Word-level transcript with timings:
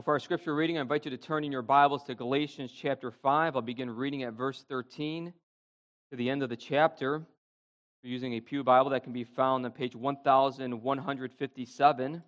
Well, 0.00 0.04
for 0.06 0.14
our 0.14 0.18
scripture 0.18 0.54
reading, 0.54 0.78
I 0.78 0.80
invite 0.80 1.04
you 1.04 1.10
to 1.10 1.18
turn 1.18 1.44
in 1.44 1.52
your 1.52 1.60
Bibles 1.60 2.04
to 2.04 2.14
Galatians 2.14 2.72
chapter 2.72 3.10
5. 3.10 3.54
I'll 3.54 3.60
begin 3.60 3.90
reading 3.90 4.22
at 4.22 4.32
verse 4.32 4.64
13 4.66 5.30
to 6.10 6.16
the 6.16 6.30
end 6.30 6.42
of 6.42 6.48
the 6.48 6.56
chapter. 6.56 7.18
We're 8.02 8.10
using 8.10 8.32
a 8.32 8.40
Pew 8.40 8.64
Bible 8.64 8.92
that 8.92 9.04
can 9.04 9.12
be 9.12 9.24
found 9.24 9.66
on 9.66 9.72
page 9.72 9.94
1157. 9.94 12.22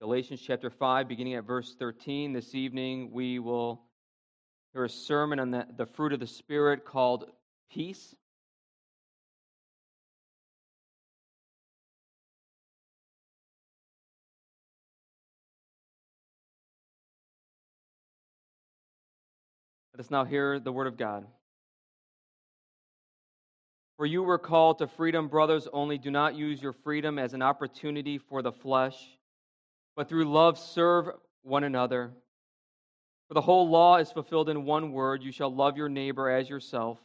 Galatians 0.00 0.40
chapter 0.40 0.70
5, 0.70 1.08
beginning 1.08 1.34
at 1.34 1.42
verse 1.42 1.74
13. 1.76 2.32
This 2.32 2.54
evening, 2.54 3.10
we 3.10 3.40
will 3.40 3.82
hear 4.74 4.84
a 4.84 4.88
sermon 4.88 5.40
on 5.40 5.50
the, 5.50 5.66
the 5.76 5.86
fruit 5.86 6.12
of 6.12 6.20
the 6.20 6.28
Spirit 6.28 6.84
called 6.84 7.28
peace. 7.68 8.14
Let 19.94 20.00
us 20.00 20.10
now 20.10 20.24
hear 20.24 20.58
the 20.58 20.72
word 20.72 20.88
of 20.88 20.96
God. 20.96 21.24
For 23.96 24.06
you 24.06 24.24
were 24.24 24.38
called 24.38 24.78
to 24.78 24.88
freedom, 24.88 25.28
brothers, 25.28 25.68
only 25.72 25.98
do 25.98 26.10
not 26.10 26.34
use 26.34 26.60
your 26.60 26.72
freedom 26.72 27.16
as 27.16 27.32
an 27.32 27.42
opportunity 27.42 28.18
for 28.18 28.42
the 28.42 28.50
flesh, 28.50 28.96
but 29.94 30.08
through 30.08 30.24
love 30.24 30.58
serve 30.58 31.10
one 31.42 31.62
another. 31.62 32.10
For 33.28 33.34
the 33.34 33.40
whole 33.40 33.68
law 33.68 33.98
is 33.98 34.10
fulfilled 34.10 34.48
in 34.48 34.64
one 34.64 34.90
word 34.90 35.22
you 35.22 35.30
shall 35.30 35.54
love 35.54 35.76
your 35.76 35.88
neighbor 35.88 36.28
as 36.28 36.50
yourself. 36.50 36.98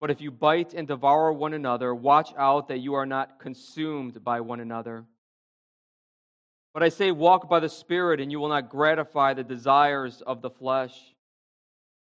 But 0.00 0.12
if 0.12 0.20
you 0.20 0.30
bite 0.30 0.72
and 0.72 0.86
devour 0.86 1.32
one 1.32 1.52
another, 1.52 1.92
watch 1.96 2.32
out 2.38 2.68
that 2.68 2.78
you 2.78 2.94
are 2.94 3.06
not 3.06 3.40
consumed 3.40 4.22
by 4.22 4.40
one 4.40 4.60
another. 4.60 5.04
But 6.74 6.84
I 6.84 6.90
say, 6.90 7.10
walk 7.10 7.48
by 7.48 7.58
the 7.58 7.68
Spirit, 7.68 8.20
and 8.20 8.30
you 8.30 8.38
will 8.38 8.50
not 8.50 8.68
gratify 8.68 9.34
the 9.34 9.42
desires 9.42 10.22
of 10.24 10.42
the 10.42 10.50
flesh. 10.50 11.13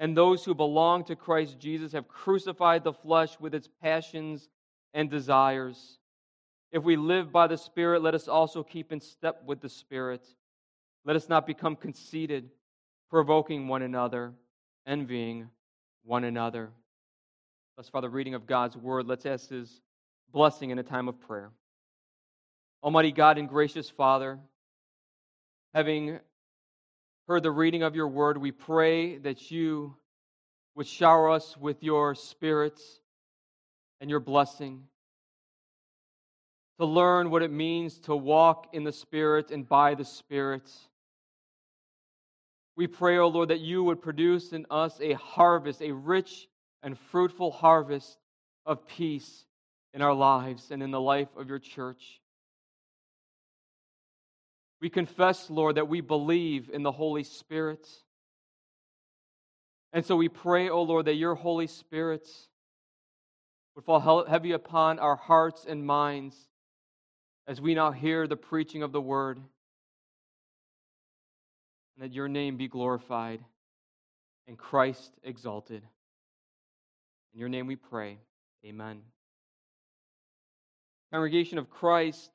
and 0.00 0.16
those 0.16 0.44
who 0.44 0.54
belong 0.54 1.04
to 1.04 1.14
Christ 1.14 1.58
Jesus 1.58 1.92
have 1.92 2.08
crucified 2.08 2.82
the 2.82 2.94
flesh 2.94 3.38
with 3.38 3.54
its 3.54 3.68
passions 3.82 4.48
and 4.94 5.10
desires. 5.10 5.98
If 6.72 6.82
we 6.82 6.96
live 6.96 7.30
by 7.30 7.46
the 7.46 7.58
Spirit, 7.58 8.02
let 8.02 8.14
us 8.14 8.26
also 8.26 8.62
keep 8.62 8.92
in 8.92 9.00
step 9.00 9.42
with 9.44 9.60
the 9.60 9.68
Spirit. 9.68 10.26
Let 11.04 11.16
us 11.16 11.28
not 11.28 11.46
become 11.46 11.76
conceited, 11.76 12.48
provoking 13.10 13.68
one 13.68 13.82
another, 13.82 14.32
envying 14.86 15.50
one 16.02 16.24
another. 16.24 16.70
Thus 17.76 17.90
far, 17.90 18.00
the 18.00 18.08
reading 18.08 18.34
of 18.34 18.46
God's 18.46 18.78
word. 18.78 19.06
Let's 19.06 19.26
ask 19.26 19.50
his 19.50 19.82
blessing 20.32 20.70
in 20.70 20.78
a 20.78 20.82
time 20.82 21.08
of 21.08 21.20
prayer. 21.20 21.50
Almighty 22.82 23.12
God 23.12 23.36
and 23.36 23.48
gracious 23.48 23.90
Father, 23.90 24.38
having 25.74 26.20
heard 27.30 27.44
the 27.44 27.50
reading 27.52 27.84
of 27.84 27.94
your 27.94 28.08
word, 28.08 28.36
we 28.36 28.50
pray 28.50 29.16
that 29.18 29.52
you 29.52 29.94
would 30.74 30.88
shower 30.88 31.30
us 31.30 31.56
with 31.56 31.80
your 31.80 32.12
spirit 32.12 32.80
and 34.00 34.10
your 34.10 34.18
blessing. 34.18 34.82
To 36.80 36.86
learn 36.86 37.30
what 37.30 37.42
it 37.42 37.52
means 37.52 38.00
to 38.00 38.16
walk 38.16 38.70
in 38.72 38.82
the 38.82 38.90
Spirit 38.90 39.52
and 39.52 39.68
by 39.68 39.94
the 39.94 40.04
Spirit. 40.04 40.68
We 42.74 42.88
pray, 42.88 43.16
O 43.18 43.22
oh 43.22 43.28
Lord, 43.28 43.50
that 43.50 43.60
you 43.60 43.84
would 43.84 44.02
produce 44.02 44.52
in 44.52 44.66
us 44.68 45.00
a 45.00 45.12
harvest, 45.12 45.82
a 45.82 45.92
rich 45.92 46.48
and 46.82 46.98
fruitful 46.98 47.52
harvest 47.52 48.18
of 48.66 48.88
peace 48.88 49.44
in 49.94 50.02
our 50.02 50.14
lives 50.14 50.72
and 50.72 50.82
in 50.82 50.90
the 50.90 51.00
life 51.00 51.28
of 51.36 51.48
your 51.48 51.60
church. 51.60 52.20
We 54.80 54.88
confess, 54.88 55.50
Lord, 55.50 55.76
that 55.76 55.88
we 55.88 56.00
believe 56.00 56.70
in 56.72 56.82
the 56.82 56.92
Holy 56.92 57.22
Spirit. 57.22 57.86
And 59.92 60.04
so 60.04 60.16
we 60.16 60.28
pray, 60.28 60.68
O 60.68 60.74
oh 60.74 60.82
Lord, 60.82 61.06
that 61.06 61.14
your 61.14 61.34
Holy 61.34 61.66
Spirit 61.66 62.26
would 63.74 63.84
fall 63.84 64.24
heavy 64.24 64.52
upon 64.52 64.98
our 64.98 65.16
hearts 65.16 65.66
and 65.68 65.84
minds 65.84 66.36
as 67.46 67.60
we 67.60 67.74
now 67.74 67.90
hear 67.90 68.26
the 68.26 68.36
preaching 68.36 68.82
of 68.82 68.92
the 68.92 69.00
word. 69.00 69.38
And 71.96 72.04
that 72.04 72.14
your 72.14 72.28
name 72.28 72.56
be 72.56 72.68
glorified 72.68 73.44
and 74.46 74.56
Christ 74.56 75.12
exalted. 75.22 75.82
In 77.34 77.40
your 77.40 77.48
name 77.48 77.66
we 77.66 77.76
pray. 77.76 78.18
Amen. 78.64 79.02
Congregation 81.12 81.58
of 81.58 81.70
Christ, 81.70 82.30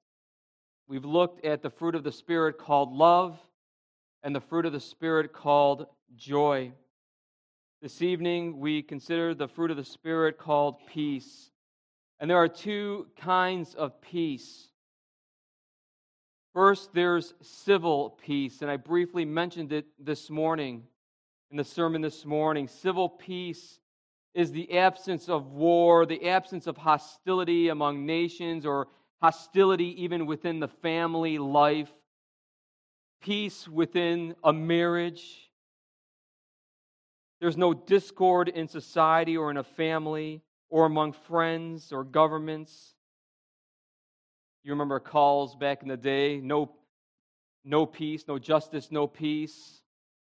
We've 0.87 1.05
looked 1.05 1.43
at 1.43 1.63
the 1.63 1.71
fruit 1.71 1.95
of 1.95 2.03
the 2.03 2.11
Spirit 2.11 2.59
called 2.59 2.93
love 2.93 3.39
and 4.21 4.35
the 4.35 4.41
fruit 4.41 4.67
of 4.67 4.71
the 4.71 4.79
Spirit 4.79 5.33
called 5.33 5.87
joy. 6.15 6.73
This 7.81 8.03
evening, 8.03 8.59
we 8.59 8.83
consider 8.83 9.33
the 9.33 9.47
fruit 9.47 9.71
of 9.71 9.77
the 9.77 9.83
Spirit 9.83 10.37
called 10.37 10.75
peace. 10.85 11.49
And 12.19 12.29
there 12.29 12.37
are 12.37 12.47
two 12.47 13.07
kinds 13.17 13.73
of 13.73 13.99
peace. 13.99 14.67
First, 16.53 16.93
there's 16.93 17.33
civil 17.41 18.11
peace, 18.23 18.61
and 18.61 18.69
I 18.69 18.77
briefly 18.77 19.25
mentioned 19.25 19.73
it 19.73 19.87
this 19.99 20.29
morning 20.29 20.83
in 21.49 21.57
the 21.57 21.63
sermon 21.63 22.01
this 22.01 22.25
morning. 22.25 22.67
Civil 22.67 23.09
peace 23.09 23.79
is 24.35 24.51
the 24.51 24.77
absence 24.77 25.29
of 25.29 25.51
war, 25.51 26.05
the 26.05 26.29
absence 26.29 26.67
of 26.67 26.77
hostility 26.77 27.69
among 27.69 28.05
nations 28.05 28.67
or 28.67 28.87
hostility 29.21 30.03
even 30.03 30.25
within 30.25 30.59
the 30.59 30.67
family 30.67 31.37
life, 31.37 31.91
peace 33.21 33.67
within 33.67 34.35
a 34.43 34.53
marriage. 34.53 35.49
There's 37.39 37.57
no 37.57 37.73
discord 37.73 38.49
in 38.49 38.67
society 38.67 39.37
or 39.37 39.51
in 39.51 39.57
a 39.57 39.63
family 39.63 40.41
or 40.69 40.85
among 40.85 41.13
friends 41.13 41.91
or 41.91 42.03
governments. 42.03 42.93
You 44.63 44.71
remember 44.71 44.99
calls 44.99 45.55
back 45.55 45.81
in 45.81 45.87
the 45.87 45.97
day 45.97 46.39
no, 46.41 46.71
no 47.63 47.85
peace, 47.85 48.25
no 48.27 48.39
justice, 48.39 48.91
no 48.91 49.07
peace. 49.07 49.81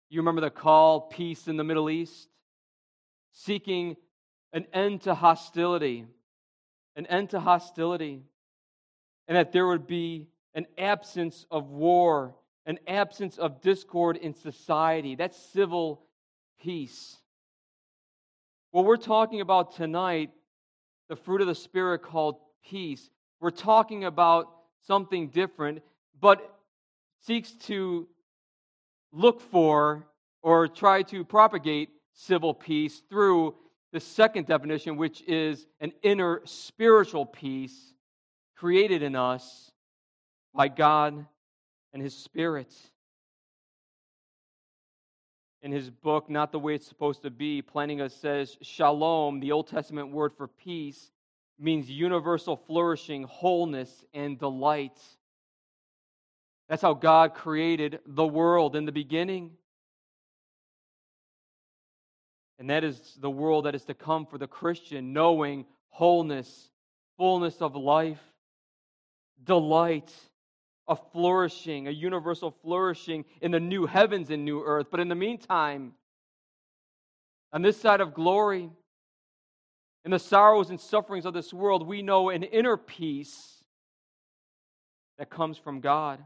You 0.09 0.21
remember 0.21 0.41
the 0.41 0.51
call, 0.51 1.03
peace 1.03 1.49
in 1.49 1.57
the 1.57 1.65
Middle 1.65 1.91
East? 1.91 2.28
Seeking 3.33 3.97
an 4.53 4.66
end 4.72 5.03
to 5.03 5.15
hostility. 5.15 6.07
An 6.97 7.07
end 7.07 7.31
to 7.31 7.41
hostility 7.41 8.25
and 9.30 9.36
that 9.36 9.53
there 9.53 9.68
would 9.68 9.86
be 9.86 10.27
an 10.54 10.66
absence 10.77 11.47
of 11.53 11.71
war, 11.71 12.34
an 12.66 12.80
absence 12.88 13.38
of 13.38 13.60
discord 13.60 14.16
in 14.16 14.34
society. 14.34 15.15
That's 15.15 15.38
civil 15.53 16.03
peace. 16.60 17.16
What 18.72 18.84
we're 18.84 18.97
talking 18.97 19.41
about 19.41 19.77
tonight, 19.77 20.30
the 21.09 21.15
fruit 21.15 21.41
of 21.41 21.47
the 21.47 21.54
Spirit 21.54 22.03
called 22.03 22.38
peace, 22.68 23.09
we're 23.41 23.50
talking 23.50 24.04
about 24.04 24.48
something 24.88 25.28
different, 25.28 25.82
but 26.21 26.59
seeks 27.21 27.53
to 27.53 28.09
look 29.12 29.41
for 29.41 30.09
or 30.42 30.66
try 30.66 31.03
to 31.03 31.24
propagate 31.24 31.91
civil 32.15 32.53
peace 32.53 33.00
through 33.09 33.54
the 33.92 34.00
second 34.00 34.48
definition, 34.48 34.97
which 34.97 35.22
is 35.28 35.68
an 35.78 35.92
inner 36.03 36.41
spiritual 36.47 37.27
peace 37.27 37.94
created 38.60 39.03
in 39.03 39.16
us 39.16 39.72
by 40.54 40.68
God 40.68 41.24
and 41.95 42.03
His 42.03 42.15
Spirit. 42.15 42.71
in 45.62 45.72
his 45.72 45.91
book, 45.91 46.30
Not 46.30 46.53
the 46.53 46.59
Way 46.59 46.74
It's 46.74 46.86
Supposed 46.86 47.22
to 47.22 47.30
Be, 47.30 47.62
Plantinga 47.62 48.10
says 48.10 48.57
shalom, 48.62 49.41
the 49.41 49.53
Old 49.53 49.68
Testament 49.68 50.10
word 50.10 50.33
for 50.34 50.48
peace, 50.48 51.10
means 51.59 51.91
universal 51.91 52.57
flourishing, 52.57 53.24
wholeness, 53.24 54.04
and 54.15 54.39
delight. 54.39 54.98
That's 56.68 56.80
how 56.80 56.95
God 56.95 57.34
created 57.34 58.01
the 58.06 58.27
world 58.27 58.74
in 58.74 58.86
the 58.86 58.92
beginning. 58.92 59.51
And 62.59 62.71
that 62.71 62.84
is 62.84 63.18
the 63.21 63.30
world 63.30 63.66
that 63.66 63.74
is 63.74 63.84
to 63.84 63.95
come 63.95 64.24
for 64.24 64.39
the 64.39 64.47
Christian, 64.47 65.13
knowing 65.13 65.66
wholeness, 65.91 66.71
fullness 67.18 67.60
of 67.60 67.77
life, 67.77 68.21
delight, 69.45 70.13
a 70.89 70.97
flourishing, 70.97 71.89
a 71.89 71.91
universal 71.91 72.51
flourishing 72.51 73.25
in 73.41 73.51
the 73.51 73.60
new 73.60 73.87
heavens 73.87 74.31
and 74.31 74.45
new 74.45 74.63
earth. 74.63 74.89
But 74.91 75.01
in 75.01 75.09
the 75.09 75.15
meantime, 75.15 75.92
on 77.53 77.63
this 77.63 77.81
side 77.81 78.01
of 78.01 78.15
glory, 78.15 78.71
in 80.04 80.10
the 80.10 80.19
sorrows 80.19 80.71
and 80.71 80.81
sufferings 80.81 81.27
of 81.27 81.34
this 81.34 81.53
world, 81.53 81.87
we 81.87 82.03
know 82.03 82.31
an 82.31 82.42
inner 82.42 82.77
peace 82.77 83.63
that 85.19 85.31
comes 85.31 85.59
from 85.59 85.81
God. 85.81 86.22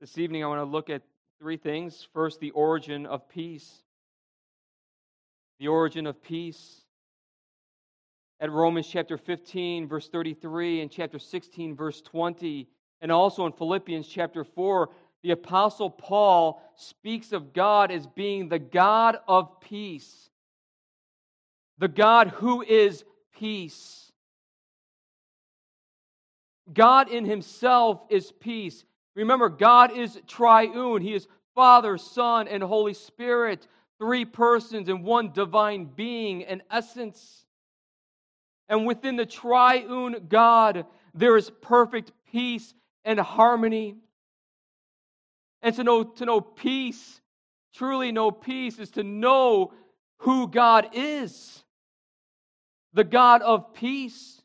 This 0.00 0.18
evening, 0.18 0.44
I 0.44 0.46
want 0.46 0.60
to 0.60 0.64
look 0.64 0.90
at 0.90 1.02
three 1.40 1.56
things. 1.56 2.06
First, 2.12 2.38
the 2.40 2.52
origin 2.52 3.06
of 3.06 3.28
peace. 3.28 3.82
The 5.58 5.68
origin 5.68 6.06
of 6.06 6.22
peace. 6.22 6.82
At 8.40 8.52
Romans 8.52 8.86
chapter 8.86 9.16
15, 9.16 9.88
verse 9.88 10.08
33, 10.08 10.82
and 10.82 10.90
chapter 10.90 11.18
16, 11.18 11.74
verse 11.74 12.02
20, 12.02 12.68
and 13.00 13.10
also 13.10 13.46
in 13.46 13.52
Philippians 13.52 14.06
chapter 14.06 14.44
4, 14.44 14.90
the 15.22 15.30
Apostle 15.30 15.90
Paul 15.90 16.62
speaks 16.76 17.32
of 17.32 17.52
God 17.52 17.90
as 17.90 18.06
being 18.06 18.48
the 18.48 18.58
God 18.58 19.18
of 19.26 19.60
peace 19.60 20.26
the 21.78 21.88
God 21.88 22.28
who 22.28 22.62
is 22.62 23.04
peace. 23.38 24.12
God 26.72 27.08
in 27.10 27.24
himself 27.24 28.02
is 28.08 28.32
peace. 28.32 28.84
Remember, 29.14 29.48
God 29.48 29.96
is 29.96 30.18
triune. 30.26 31.02
He 31.02 31.14
is 31.14 31.28
Father, 31.54 31.96
Son, 31.96 32.48
and 32.48 32.62
Holy 32.62 32.94
Spirit, 32.94 33.66
three 33.98 34.24
persons 34.24 34.88
in 34.88 35.02
one 35.02 35.32
divine 35.32 35.84
being 35.84 36.44
and 36.44 36.62
essence. 36.70 37.45
And 38.68 38.86
within 38.86 39.16
the 39.16 39.26
triune 39.26 40.26
God, 40.28 40.86
there 41.14 41.36
is 41.36 41.50
perfect 41.62 42.12
peace 42.30 42.74
and 43.04 43.18
harmony. 43.18 43.96
And 45.62 45.74
to 45.76 45.84
know, 45.84 46.04
to 46.04 46.24
know 46.24 46.40
peace, 46.40 47.20
truly 47.74 48.12
know 48.12 48.30
peace, 48.30 48.78
is 48.78 48.90
to 48.92 49.02
know 49.02 49.72
who 50.18 50.48
God 50.48 50.90
is 50.92 51.62
the 52.96 53.04
God 53.04 53.42
of 53.42 53.74
peace, 53.74 54.40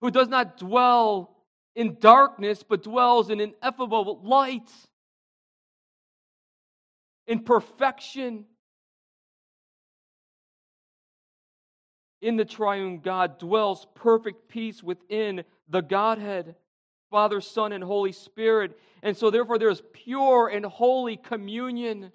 who 0.00 0.10
does 0.10 0.28
not 0.28 0.58
dwell 0.58 1.36
in 1.76 1.96
darkness, 2.00 2.64
but 2.68 2.82
dwells 2.82 3.30
in 3.30 3.40
ineffable 3.40 4.20
light, 4.24 4.68
in 7.28 7.38
perfection. 7.38 8.46
In 12.20 12.36
the 12.36 12.44
triune 12.44 13.00
God 13.00 13.38
dwells 13.38 13.86
perfect 13.94 14.48
peace 14.48 14.82
within 14.82 15.44
the 15.68 15.82
Godhead, 15.82 16.54
Father, 17.10 17.40
Son, 17.40 17.72
and 17.72 17.84
Holy 17.84 18.12
Spirit. 18.12 18.78
And 19.02 19.16
so, 19.16 19.30
therefore, 19.30 19.58
there 19.58 19.68
is 19.68 19.82
pure 19.92 20.48
and 20.48 20.64
holy 20.64 21.16
communion 21.16 22.10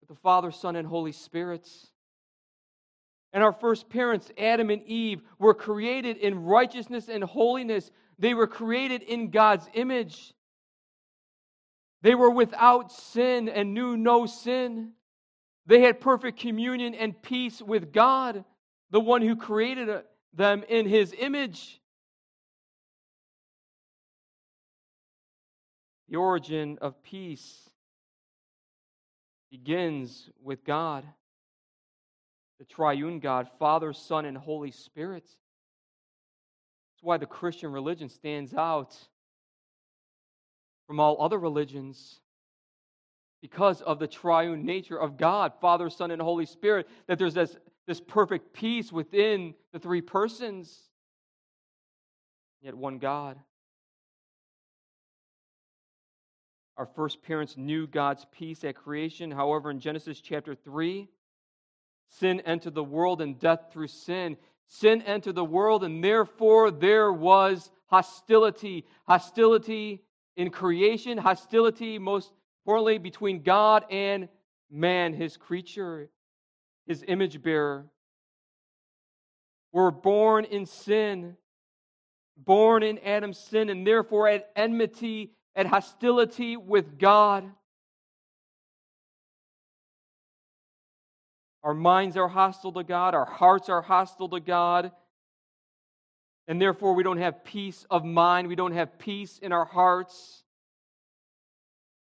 with 0.00 0.08
the 0.08 0.14
Father, 0.22 0.50
Son, 0.50 0.76
and 0.76 0.86
Holy 0.86 1.12
Spirits. 1.12 1.88
And 3.32 3.42
our 3.42 3.52
first 3.52 3.88
parents, 3.88 4.30
Adam 4.38 4.70
and 4.70 4.82
Eve, 4.84 5.20
were 5.38 5.54
created 5.54 6.16
in 6.18 6.44
righteousness 6.44 7.08
and 7.08 7.24
holiness. 7.24 7.90
They 8.18 8.32
were 8.32 8.46
created 8.46 9.02
in 9.02 9.30
God's 9.30 9.68
image. 9.74 10.32
They 12.02 12.14
were 12.14 12.30
without 12.30 12.92
sin 12.92 13.48
and 13.48 13.74
knew 13.74 13.96
no 13.96 14.26
sin. 14.26 14.92
They 15.66 15.80
had 15.80 16.00
perfect 16.00 16.38
communion 16.38 16.94
and 16.94 17.20
peace 17.20 17.62
with 17.62 17.92
God, 17.92 18.44
the 18.90 19.00
one 19.00 19.22
who 19.22 19.34
created 19.34 19.88
uh, 19.88 20.02
them 20.34 20.62
in 20.68 20.86
his 20.86 21.14
image. 21.18 21.80
The 26.08 26.16
origin 26.16 26.78
of 26.82 27.02
peace 27.02 27.70
begins 29.50 30.28
with 30.42 30.64
God, 30.64 31.04
the 32.58 32.64
triune 32.66 33.20
God, 33.20 33.48
Father, 33.58 33.92
Son, 33.92 34.26
and 34.26 34.36
Holy 34.36 34.70
Spirit. 34.70 35.24
That's 35.24 37.02
why 37.02 37.16
the 37.16 37.26
Christian 37.26 37.72
religion 37.72 38.10
stands 38.10 38.52
out 38.52 38.96
from 40.86 41.00
all 41.00 41.22
other 41.22 41.38
religions 41.38 42.20
because 43.44 43.82
of 43.82 43.98
the 43.98 44.06
triune 44.06 44.64
nature 44.64 44.98
of 44.98 45.18
God, 45.18 45.52
Father, 45.60 45.90
Son, 45.90 46.10
and 46.10 46.22
Holy 46.22 46.46
Spirit, 46.46 46.88
that 47.08 47.18
there's 47.18 47.34
this, 47.34 47.54
this 47.86 48.00
perfect 48.00 48.54
peace 48.54 48.90
within 48.90 49.52
the 49.70 49.78
three 49.78 50.00
persons, 50.00 50.74
yet 52.62 52.74
one 52.74 52.96
God. 52.96 53.38
Our 56.78 56.86
first 56.96 57.22
parents 57.22 57.58
knew 57.58 57.86
God's 57.86 58.24
peace 58.32 58.64
at 58.64 58.76
creation. 58.76 59.30
However, 59.30 59.70
in 59.70 59.78
Genesis 59.78 60.22
chapter 60.22 60.54
3, 60.54 61.06
sin 62.08 62.40
entered 62.46 62.74
the 62.74 62.82
world 62.82 63.20
and 63.20 63.38
death 63.38 63.66
through 63.70 63.88
sin. 63.88 64.38
Sin 64.68 65.02
entered 65.02 65.34
the 65.34 65.44
world, 65.44 65.84
and 65.84 66.02
therefore 66.02 66.70
there 66.70 67.12
was 67.12 67.70
hostility. 67.88 68.86
Hostility 69.06 70.02
in 70.34 70.48
creation, 70.48 71.18
hostility, 71.18 71.98
most 71.98 72.32
importantly, 72.64 72.96
between 72.96 73.42
God 73.42 73.84
and 73.90 74.26
man, 74.70 75.12
his 75.12 75.36
creature, 75.36 76.08
his 76.86 77.04
image 77.06 77.42
bearer. 77.42 77.84
We're 79.70 79.90
born 79.90 80.46
in 80.46 80.64
sin, 80.64 81.36
born 82.38 82.82
in 82.82 82.98
Adam's 83.00 83.38
sin, 83.38 83.68
and 83.68 83.86
therefore 83.86 84.28
at 84.28 84.50
enmity 84.56 85.32
at 85.54 85.66
hostility 85.66 86.56
with 86.56 86.98
God. 86.98 87.44
Our 91.62 91.74
minds 91.74 92.16
are 92.16 92.28
hostile 92.28 92.72
to 92.72 92.84
God, 92.84 93.14
our 93.14 93.26
hearts 93.26 93.68
are 93.68 93.82
hostile 93.82 94.30
to 94.30 94.40
God, 94.40 94.90
and 96.48 96.60
therefore 96.60 96.94
we 96.94 97.02
don't 97.02 97.18
have 97.18 97.44
peace 97.44 97.84
of 97.90 98.04
mind, 98.04 98.48
we 98.48 98.56
don't 98.56 98.72
have 98.72 98.98
peace 98.98 99.38
in 99.38 99.52
our 99.52 99.64
hearts. 99.66 100.43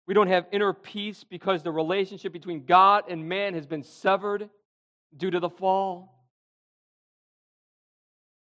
We 0.08 0.14
don't 0.14 0.28
have 0.28 0.46
inner 0.52 0.72
peace 0.72 1.22
because 1.22 1.62
the 1.62 1.70
relationship 1.70 2.32
between 2.32 2.64
God 2.64 3.04
and 3.10 3.28
man 3.28 3.52
has 3.52 3.66
been 3.66 3.82
severed 3.82 4.48
due 5.14 5.30
to 5.30 5.38
the 5.38 5.50
fall. 5.50 6.26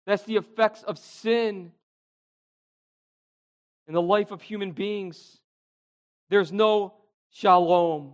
That's 0.06 0.22
the 0.22 0.36
effects 0.36 0.84
of 0.84 1.00
sin 1.00 1.72
in 3.88 3.96
the 3.96 4.02
life 4.02 4.30
of 4.30 4.44
human 4.44 4.72
beings. 4.72 5.40
There's 6.30 6.52
no 6.52 6.94
shalom. 7.32 8.14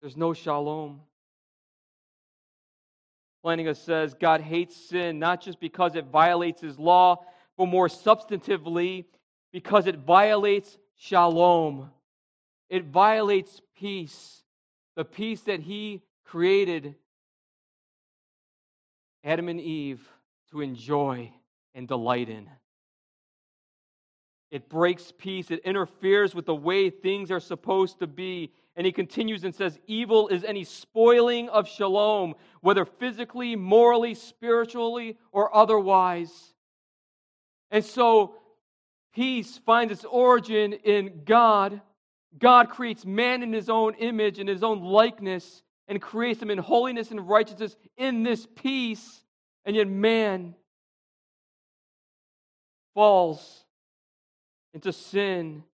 There's 0.00 0.16
no 0.16 0.32
shalom. 0.32 1.00
Plantinga 3.44 3.76
says 3.76 4.14
God 4.14 4.40
hates 4.40 4.74
sin 4.74 5.20
not 5.20 5.42
just 5.42 5.60
because 5.60 5.94
it 5.94 6.06
violates 6.06 6.60
his 6.60 6.76
law, 6.76 7.24
but 7.56 7.66
more 7.66 7.86
substantively 7.86 9.04
because 9.52 9.86
it 9.86 9.98
violates 9.98 10.76
shalom. 10.96 11.90
It 12.68 12.84
violates 12.84 13.60
peace, 13.78 14.42
the 14.96 15.04
peace 15.04 15.42
that 15.42 15.60
he 15.60 16.02
created 16.24 16.94
Adam 19.22 19.48
and 19.48 19.60
Eve 19.60 20.06
to 20.50 20.60
enjoy 20.60 21.32
and 21.74 21.86
delight 21.86 22.28
in. 22.28 22.48
It 24.50 24.68
breaks 24.68 25.12
peace. 25.16 25.50
It 25.50 25.60
interferes 25.64 26.34
with 26.34 26.46
the 26.46 26.54
way 26.54 26.90
things 26.90 27.30
are 27.30 27.40
supposed 27.40 27.98
to 27.98 28.06
be. 28.06 28.52
And 28.76 28.86
he 28.86 28.92
continues 28.92 29.44
and 29.44 29.54
says, 29.54 29.78
Evil 29.86 30.28
is 30.28 30.44
any 30.44 30.64
spoiling 30.64 31.48
of 31.48 31.68
shalom, 31.68 32.34
whether 32.60 32.84
physically, 32.84 33.56
morally, 33.56 34.14
spiritually, 34.14 35.18
or 35.32 35.54
otherwise. 35.54 36.54
And 37.70 37.84
so, 37.84 38.36
peace 39.16 39.58
finds 39.64 39.92
its 39.92 40.04
origin 40.04 40.74
in 40.74 41.22
God. 41.24 41.80
God 42.38 42.68
creates 42.68 43.06
man 43.06 43.42
in 43.42 43.52
his 43.52 43.70
own 43.70 43.94
image, 43.94 44.38
and 44.38 44.48
his 44.48 44.62
own 44.62 44.82
likeness, 44.82 45.62
and 45.88 46.00
creates 46.02 46.40
him 46.40 46.50
in 46.50 46.58
holiness 46.58 47.10
and 47.10 47.26
righteousness 47.26 47.74
in 47.96 48.22
this 48.22 48.46
peace. 48.54 49.22
And 49.64 49.74
yet, 49.74 49.88
man 49.88 50.54
falls 52.94 53.64
into 54.74 54.92
sin 54.92 55.64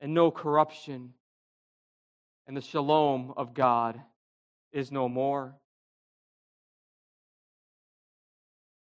and 0.00 0.12
no 0.12 0.32
corruption, 0.32 1.14
and 2.48 2.56
the 2.56 2.60
shalom 2.60 3.32
of 3.36 3.54
God 3.54 4.00
is 4.72 4.90
no 4.90 5.08
more. 5.08 5.54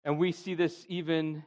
And 0.03 0.19
we 0.19 0.33
see 0.33 0.55
this 0.55 0.85
even 0.89 1.43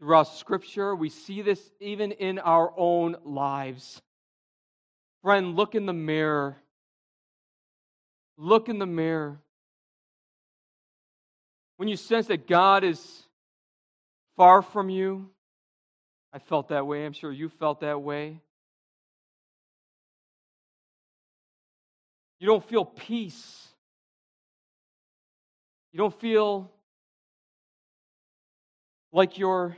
throughout 0.00 0.24
Scripture. 0.24 0.96
We 0.96 1.10
see 1.10 1.42
this 1.42 1.60
even 1.78 2.10
in 2.10 2.40
our 2.40 2.72
own 2.76 3.16
lives. 3.22 4.02
Friend, 5.22 5.54
look 5.54 5.74
in 5.74 5.86
the 5.86 5.92
mirror. 5.92 6.56
Look 8.36 8.68
in 8.68 8.78
the 8.78 8.86
mirror. 8.86 9.38
When 11.76 11.88
you 11.88 11.96
sense 11.96 12.26
that 12.26 12.48
God 12.48 12.82
is 12.82 13.22
far 14.36 14.62
from 14.62 14.88
you, 14.88 15.28
I 16.32 16.38
felt 16.38 16.68
that 16.68 16.86
way. 16.86 17.04
I'm 17.04 17.12
sure 17.12 17.30
you 17.30 17.48
felt 17.48 17.80
that 17.80 18.00
way. 18.00 18.40
You 22.38 22.46
don't 22.46 22.66
feel 22.66 22.86
peace. 22.86 23.68
You 25.92 25.98
don't 25.98 26.18
feel 26.20 26.70
like 29.12 29.36
you're 29.36 29.76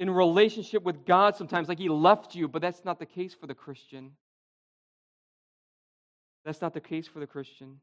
in 0.00 0.10
relationship 0.10 0.82
with 0.82 1.04
God 1.04 1.36
sometimes, 1.36 1.68
like 1.68 1.78
He 1.78 1.90
left 1.90 2.34
you, 2.34 2.48
but 2.48 2.62
that's 2.62 2.84
not 2.84 2.98
the 2.98 3.06
case 3.06 3.34
for 3.34 3.46
the 3.46 3.54
Christian. 3.54 4.12
That's 6.44 6.62
not 6.62 6.72
the 6.72 6.80
case 6.80 7.06
for 7.06 7.20
the 7.20 7.26
Christian. 7.26 7.80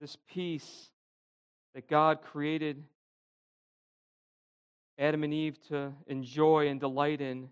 This 0.00 0.16
peace 0.28 0.88
that 1.74 1.88
God 1.88 2.22
created 2.22 2.84
Adam 4.98 5.24
and 5.24 5.34
Eve 5.34 5.58
to 5.68 5.92
enjoy 6.06 6.68
and 6.68 6.78
delight 6.78 7.20
in 7.20 7.48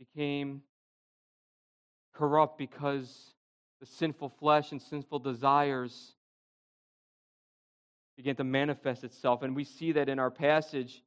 became 0.00 0.62
corrupt 2.12 2.58
because 2.58 3.34
the 3.78 3.86
sinful 3.86 4.30
flesh 4.40 4.72
and 4.72 4.82
sinful 4.82 5.20
desires 5.20 6.16
began 8.18 8.34
to 8.34 8.42
manifest 8.42 9.04
itself. 9.04 9.42
And 9.42 9.54
we 9.54 9.62
see 9.62 9.92
that 9.92 10.08
in 10.08 10.18
our 10.18 10.30
passage 10.30 11.04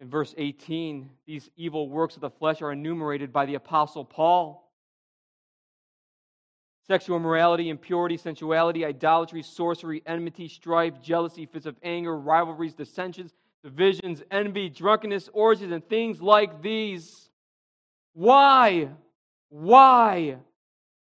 in 0.00 0.10
verse 0.10 0.34
18. 0.36 1.08
These 1.26 1.48
evil 1.56 1.88
works 1.88 2.16
of 2.16 2.22
the 2.22 2.30
flesh 2.30 2.60
are 2.60 2.72
enumerated 2.72 3.32
by 3.32 3.46
the 3.46 3.54
Apostle 3.54 4.04
Paul 4.04 4.68
sexual 6.88 7.16
immorality, 7.16 7.68
impurity, 7.68 8.16
sensuality, 8.16 8.84
idolatry, 8.84 9.40
sorcery, 9.40 10.02
enmity, 10.04 10.48
strife, 10.48 11.00
jealousy, 11.00 11.46
fits 11.46 11.64
of 11.64 11.76
anger, 11.84 12.18
rivalries, 12.18 12.74
dissensions, 12.74 13.32
divisions, 13.62 14.20
envy, 14.32 14.68
drunkenness, 14.68 15.30
orgies, 15.32 15.70
and 15.70 15.88
things 15.88 16.20
like 16.20 16.60
these. 16.60 17.30
Why? 18.14 18.88
Why 19.48 20.38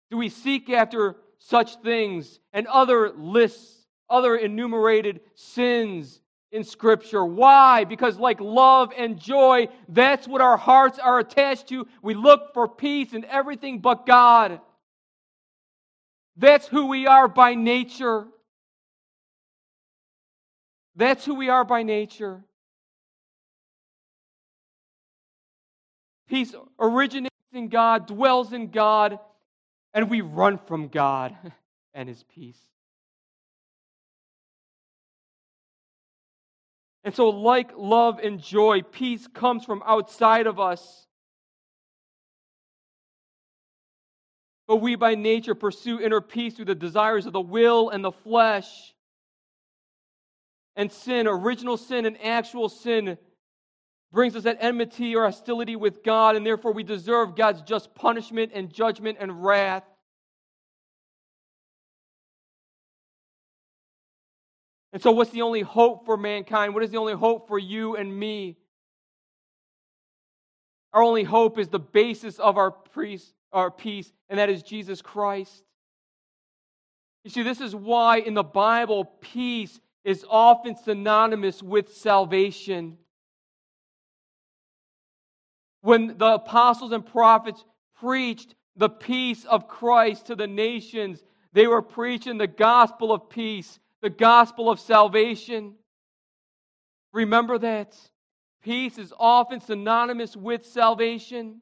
do 0.09 0.15
we 0.15 0.29
seek 0.29 0.69
after 0.69 1.17
such 1.37 1.75
things 1.81 2.39
and 2.53 2.65
other 2.67 3.11
lists 3.11 3.86
other 4.09 4.35
enumerated 4.35 5.21
sins 5.35 6.21
in 6.51 6.63
Scripture. 6.63 7.25
Why? 7.25 7.83
Because, 7.83 8.17
like 8.17 8.39
love 8.39 8.91
and 8.97 9.19
joy, 9.19 9.67
that's 9.89 10.27
what 10.27 10.41
our 10.41 10.57
hearts 10.57 10.99
are 10.99 11.19
attached 11.19 11.67
to. 11.69 11.87
We 12.01 12.13
look 12.13 12.53
for 12.53 12.67
peace 12.67 13.13
in 13.13 13.25
everything 13.25 13.79
but 13.79 14.05
God. 14.05 14.61
That's 16.37 16.67
who 16.67 16.87
we 16.87 17.07
are 17.07 17.27
by 17.27 17.55
nature. 17.55 18.25
That's 20.95 21.25
who 21.25 21.35
we 21.35 21.49
are 21.49 21.63
by 21.63 21.83
nature. 21.83 22.43
Peace 26.27 26.53
originates 26.79 27.33
in 27.53 27.69
God, 27.69 28.07
dwells 28.07 28.51
in 28.53 28.69
God, 28.69 29.19
and 29.93 30.09
we 30.09 30.21
run 30.21 30.57
from 30.57 30.89
God 30.89 31.35
and 31.93 32.09
His 32.09 32.23
peace. 32.23 32.59
And 37.07 37.15
so, 37.15 37.29
like 37.29 37.71
love 37.77 38.19
and 38.19 38.43
joy, 38.43 38.81
peace 38.81 39.27
comes 39.27 39.63
from 39.63 39.81
outside 39.85 40.45
of 40.45 40.59
us. 40.59 41.07
But 44.67 44.81
we 44.81 44.95
by 44.95 45.15
nature 45.15 45.55
pursue 45.55 46.01
inner 46.01 46.19
peace 46.19 46.55
through 46.55 46.65
the 46.65 46.75
desires 46.75 47.25
of 47.25 47.31
the 47.31 47.39
will 47.39 47.91
and 47.91 48.03
the 48.03 48.11
flesh. 48.11 48.67
And 50.75 50.91
sin, 50.91 51.27
original 51.27 51.77
sin 51.77 52.05
and 52.05 52.21
actual 52.21 52.67
sin, 52.67 53.17
brings 54.11 54.35
us 54.35 54.45
at 54.45 54.57
enmity 54.59 55.15
or 55.15 55.23
hostility 55.23 55.77
with 55.77 56.03
God, 56.03 56.35
and 56.35 56.45
therefore 56.45 56.73
we 56.73 56.83
deserve 56.83 57.37
God's 57.37 57.61
just 57.61 57.95
punishment 57.95 58.51
and 58.53 58.69
judgment 58.69 59.17
and 59.21 59.45
wrath. 59.45 59.83
And 64.97 65.03
so, 65.03 65.11
what's 65.11 65.29
the 65.29 65.43
only 65.43 65.61
hope 65.61 66.07
for 66.07 66.17
mankind? 66.17 66.73
What 66.73 66.81
is 66.81 66.89
the 66.89 66.97
only 66.97 67.13
hope 67.13 67.47
for 67.47 67.59
you 67.59 67.95
and 67.95 68.19
me? 68.19 68.57
Our 70.91 71.03
only 71.03 71.23
hope 71.23 71.59
is 71.59 71.67
the 71.67 71.77
basis 71.77 72.39
of 72.39 72.57
our, 72.57 72.71
priest, 72.71 73.31
our 73.53 73.69
peace, 73.69 74.11
and 74.27 74.39
that 74.39 74.49
is 74.49 74.63
Jesus 74.63 75.03
Christ. 75.03 75.63
You 77.23 77.29
see, 77.29 77.43
this 77.43 77.61
is 77.61 77.75
why 77.75 78.17
in 78.17 78.33
the 78.33 78.41
Bible, 78.41 79.05
peace 79.05 79.79
is 80.03 80.25
often 80.27 80.75
synonymous 80.75 81.61
with 81.61 81.93
salvation. 81.93 82.97
When 85.81 86.17
the 86.17 86.33
apostles 86.33 86.91
and 86.91 87.05
prophets 87.05 87.63
preached 87.99 88.55
the 88.75 88.89
peace 88.89 89.45
of 89.45 89.67
Christ 89.67 90.25
to 90.25 90.35
the 90.35 90.47
nations, 90.47 91.23
they 91.53 91.67
were 91.67 91.83
preaching 91.83 92.39
the 92.39 92.47
gospel 92.47 93.13
of 93.13 93.29
peace 93.29 93.77
the 94.01 94.09
gospel 94.09 94.69
of 94.69 94.79
salvation. 94.79 95.75
Remember 97.13 97.57
that. 97.57 97.95
Peace 98.63 98.97
is 98.97 99.13
often 99.17 99.61
synonymous 99.61 100.35
with 100.35 100.65
salvation. 100.65 101.61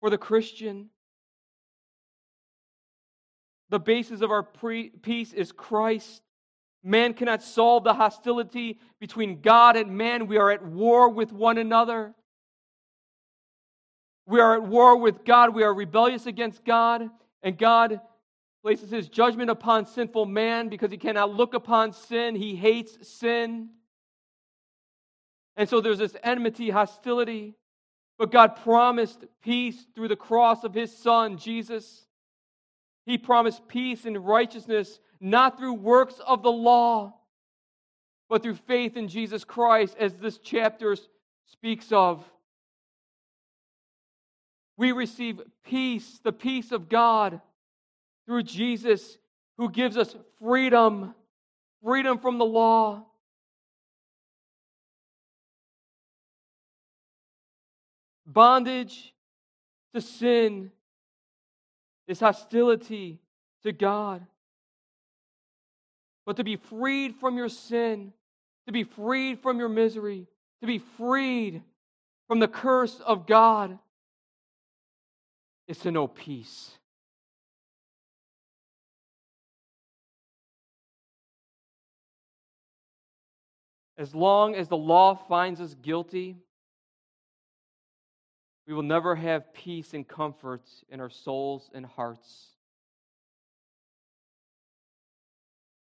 For 0.00 0.10
the 0.10 0.18
Christian, 0.18 0.90
the 3.70 3.78
basis 3.78 4.20
of 4.20 4.30
our 4.30 4.42
pre- 4.42 4.90
peace 4.90 5.32
is 5.32 5.52
Christ. 5.52 6.22
Man 6.82 7.14
cannot 7.14 7.42
solve 7.42 7.84
the 7.84 7.94
hostility 7.94 8.80
between 8.98 9.40
God 9.40 9.76
and 9.76 9.96
man. 9.96 10.26
We 10.26 10.38
are 10.38 10.50
at 10.50 10.64
war 10.64 11.08
with 11.08 11.32
one 11.32 11.56
another. 11.56 12.14
We 14.26 14.40
are 14.40 14.54
at 14.54 14.64
war 14.64 14.96
with 14.96 15.24
God. 15.24 15.54
We 15.54 15.62
are 15.62 15.72
rebellious 15.72 16.26
against 16.26 16.64
God, 16.64 17.08
and 17.42 17.56
God 17.56 18.00
places 18.62 18.90
his 18.90 19.08
judgment 19.08 19.50
upon 19.50 19.86
sinful 19.86 20.26
man 20.26 20.68
because 20.68 20.90
he 20.90 20.96
cannot 20.96 21.34
look 21.34 21.52
upon 21.52 21.92
sin. 21.92 22.36
He 22.36 22.54
hates 22.54 22.96
sin. 23.06 23.70
And 25.56 25.68
so 25.68 25.80
there's 25.80 25.98
this 25.98 26.16
enmity, 26.22 26.70
hostility. 26.70 27.54
But 28.18 28.30
God 28.30 28.56
promised 28.62 29.24
peace 29.42 29.84
through 29.94 30.08
the 30.08 30.16
cross 30.16 30.62
of 30.62 30.74
his 30.74 30.96
son, 30.96 31.38
Jesus. 31.38 32.06
He 33.04 33.18
promised 33.18 33.66
peace 33.66 34.04
and 34.04 34.24
righteousness 34.24 35.00
not 35.20 35.58
through 35.58 35.74
works 35.74 36.20
of 36.24 36.42
the 36.42 36.52
law, 36.52 37.14
but 38.28 38.42
through 38.42 38.54
faith 38.54 38.96
in 38.96 39.08
Jesus 39.08 39.44
Christ, 39.44 39.96
as 39.98 40.14
this 40.14 40.38
chapter 40.38 40.96
speaks 41.46 41.90
of. 41.90 42.24
We 44.76 44.92
receive 44.92 45.40
peace, 45.64 46.20
the 46.22 46.32
peace 46.32 46.72
of 46.72 46.88
God 46.88 47.40
through 48.26 48.42
Jesus 48.44 49.18
who 49.58 49.68
gives 49.70 49.96
us 49.96 50.14
freedom, 50.40 51.14
freedom 51.84 52.18
from 52.18 52.38
the 52.38 52.44
law. 52.44 53.04
Bondage 58.26 59.12
to 59.94 60.00
sin 60.00 60.70
is 62.08 62.20
hostility 62.20 63.20
to 63.62 63.72
God. 63.72 64.24
But 66.24 66.36
to 66.36 66.44
be 66.44 66.56
freed 66.56 67.16
from 67.16 67.36
your 67.36 67.48
sin, 67.48 68.12
to 68.66 68.72
be 68.72 68.84
freed 68.84 69.40
from 69.40 69.58
your 69.58 69.68
misery, 69.68 70.26
to 70.60 70.66
be 70.66 70.78
freed 70.78 71.62
from 72.28 72.38
the 72.38 72.48
curse 72.48 73.00
of 73.00 73.26
God 73.26 73.78
is 75.68 75.78
to 75.78 75.90
know 75.90 76.06
peace. 76.06 76.78
As 84.02 84.16
long 84.16 84.56
as 84.56 84.66
the 84.66 84.76
law 84.76 85.14
finds 85.14 85.60
us 85.60 85.76
guilty, 85.80 86.36
we 88.66 88.74
will 88.74 88.82
never 88.82 89.14
have 89.14 89.54
peace 89.54 89.94
and 89.94 90.06
comfort 90.06 90.68
in 90.88 90.98
our 90.98 91.08
souls 91.08 91.70
and 91.72 91.86
hearts. 91.86 92.48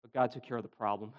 But 0.03 0.13
God 0.13 0.33
took 0.33 0.43
care 0.43 0.57
of 0.57 0.65
the 0.65 0.69
problem. 0.69 1.13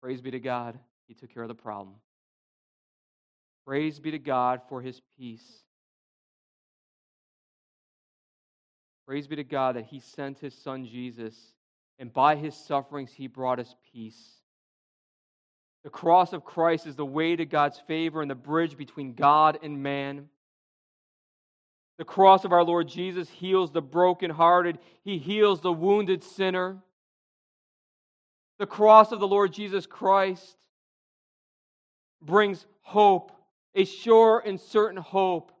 Praise 0.00 0.20
be 0.20 0.30
to 0.30 0.38
God, 0.38 0.78
He 1.08 1.14
took 1.14 1.34
care 1.34 1.42
of 1.42 1.48
the 1.48 1.56
problem. 1.56 1.96
Praise 3.66 3.98
be 3.98 4.12
to 4.12 4.18
God 4.20 4.60
for 4.68 4.80
His 4.80 5.02
peace. 5.18 5.64
Praise 9.08 9.26
be 9.26 9.34
to 9.34 9.42
God 9.42 9.74
that 9.74 9.86
He 9.86 9.98
sent 9.98 10.38
His 10.38 10.54
Son 10.54 10.86
Jesus, 10.86 11.34
and 11.98 12.12
by 12.12 12.36
His 12.36 12.54
sufferings 12.54 13.12
He 13.12 13.26
brought 13.26 13.58
us 13.58 13.74
peace. 13.92 14.37
The 15.88 15.92
cross 15.92 16.34
of 16.34 16.44
Christ 16.44 16.86
is 16.86 16.96
the 16.96 17.06
way 17.06 17.34
to 17.34 17.46
God's 17.46 17.78
favor 17.78 18.20
and 18.20 18.30
the 18.30 18.34
bridge 18.34 18.76
between 18.76 19.14
God 19.14 19.58
and 19.62 19.82
man. 19.82 20.28
The 21.96 22.04
cross 22.04 22.44
of 22.44 22.52
our 22.52 22.62
Lord 22.62 22.88
Jesus 22.88 23.30
heals 23.30 23.72
the 23.72 23.80
brokenhearted, 23.80 24.80
He 25.02 25.16
heals 25.16 25.62
the 25.62 25.72
wounded 25.72 26.22
sinner. 26.22 26.76
The 28.58 28.66
cross 28.66 29.12
of 29.12 29.18
the 29.18 29.26
Lord 29.26 29.50
Jesus 29.54 29.86
Christ 29.86 30.58
brings 32.20 32.66
hope, 32.82 33.32
a 33.74 33.86
sure 33.86 34.42
and 34.44 34.60
certain 34.60 35.00
hope 35.00 35.52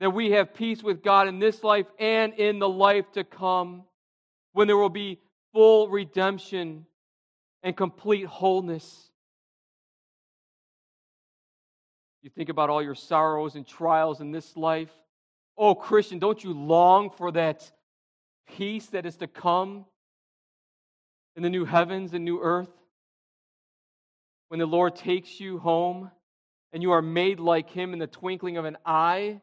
that 0.00 0.10
we 0.10 0.32
have 0.32 0.52
peace 0.52 0.82
with 0.82 1.02
God 1.02 1.26
in 1.26 1.38
this 1.38 1.64
life 1.64 1.86
and 1.98 2.34
in 2.34 2.58
the 2.58 2.68
life 2.68 3.10
to 3.12 3.24
come 3.24 3.84
when 4.52 4.66
there 4.66 4.76
will 4.76 4.90
be 4.90 5.20
full 5.54 5.88
redemption 5.88 6.84
and 7.62 7.76
complete 7.76 8.26
wholeness. 8.26 9.10
You 12.22 12.30
think 12.30 12.48
about 12.48 12.70
all 12.70 12.82
your 12.82 12.94
sorrows 12.94 13.54
and 13.54 13.66
trials 13.66 14.20
in 14.20 14.30
this 14.30 14.56
life. 14.56 14.90
Oh, 15.56 15.74
Christian, 15.74 16.18
don't 16.18 16.42
you 16.42 16.52
long 16.52 17.10
for 17.10 17.32
that 17.32 17.70
peace 18.56 18.86
that 18.86 19.06
is 19.06 19.16
to 19.18 19.26
come 19.26 19.84
in 21.36 21.42
the 21.42 21.50
new 21.50 21.64
heavens 21.64 22.12
and 22.14 22.24
new 22.24 22.40
earth? 22.40 22.70
When 24.48 24.58
the 24.58 24.66
Lord 24.66 24.96
takes 24.96 25.38
you 25.38 25.58
home 25.58 26.10
and 26.72 26.82
you 26.82 26.92
are 26.92 27.02
made 27.02 27.40
like 27.40 27.70
Him 27.70 27.92
in 27.92 27.98
the 27.98 28.06
twinkling 28.06 28.56
of 28.56 28.64
an 28.64 28.76
eye. 28.84 29.40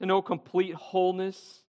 To 0.00 0.06
know 0.06 0.22
complete 0.22 0.74
wholeness 0.74 1.61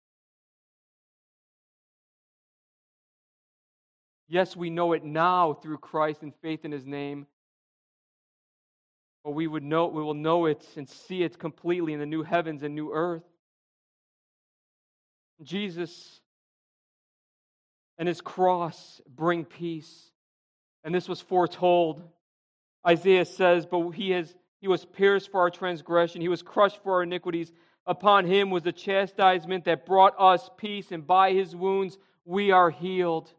Yes, 4.28 4.56
we 4.56 4.70
know 4.70 4.92
it 4.92 5.04
now 5.04 5.52
through 5.54 5.78
Christ 5.78 6.22
and 6.22 6.34
faith 6.42 6.64
in 6.64 6.72
his 6.72 6.86
name. 6.86 7.26
But 9.22 9.32
we 9.32 9.46
would 9.46 9.62
know 9.62 9.86
we 9.86 10.02
will 10.02 10.14
know 10.14 10.46
it 10.46 10.66
and 10.76 10.88
see 10.88 11.22
it 11.22 11.38
completely 11.38 11.92
in 11.92 12.00
the 12.00 12.06
new 12.06 12.22
heavens 12.22 12.62
and 12.62 12.74
new 12.74 12.92
earth. 12.92 13.24
Jesus 15.42 16.20
and 17.98 18.08
his 18.08 18.20
cross 18.20 19.00
bring 19.08 19.44
peace. 19.44 20.10
And 20.84 20.94
this 20.94 21.08
was 21.08 21.20
foretold. 21.20 22.02
Isaiah 22.86 23.24
says, 23.24 23.66
But 23.66 23.90
he 23.92 24.10
has 24.10 24.34
he 24.60 24.68
was 24.68 24.86
pierced 24.86 25.30
for 25.30 25.40
our 25.40 25.50
transgression, 25.50 26.22
he 26.22 26.28
was 26.28 26.42
crushed 26.42 26.82
for 26.82 26.94
our 26.94 27.02
iniquities. 27.02 27.52
Upon 27.86 28.24
him 28.24 28.48
was 28.48 28.62
the 28.62 28.72
chastisement 28.72 29.66
that 29.66 29.84
brought 29.84 30.14
us 30.18 30.48
peace, 30.56 30.90
and 30.90 31.06
by 31.06 31.32
his 31.32 31.54
wounds 31.54 31.98
we 32.24 32.50
are 32.50 32.70
healed. 32.70 33.30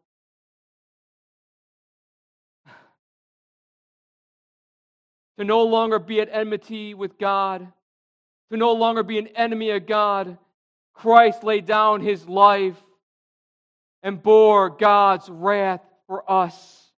To 5.38 5.44
no 5.44 5.64
longer 5.64 6.00
be 6.00 6.22
at 6.22 6.30
enmity 6.32 6.94
with 6.94 7.18
God, 7.18 7.68
to 8.52 8.58
no 8.58 8.74
longer 8.74 9.04
be 9.04 9.20
an 9.20 9.28
enemy 9.28 9.72
of 9.72 9.86
God. 9.86 10.38
Christ 10.94 11.44
laid 11.44 11.66
down 11.66 12.02
his 12.02 12.28
life 12.28 12.82
and 14.02 14.22
bore 14.22 14.70
God's 14.70 15.30
wrath 15.30 15.82
for 16.08 16.30
us 16.30 16.92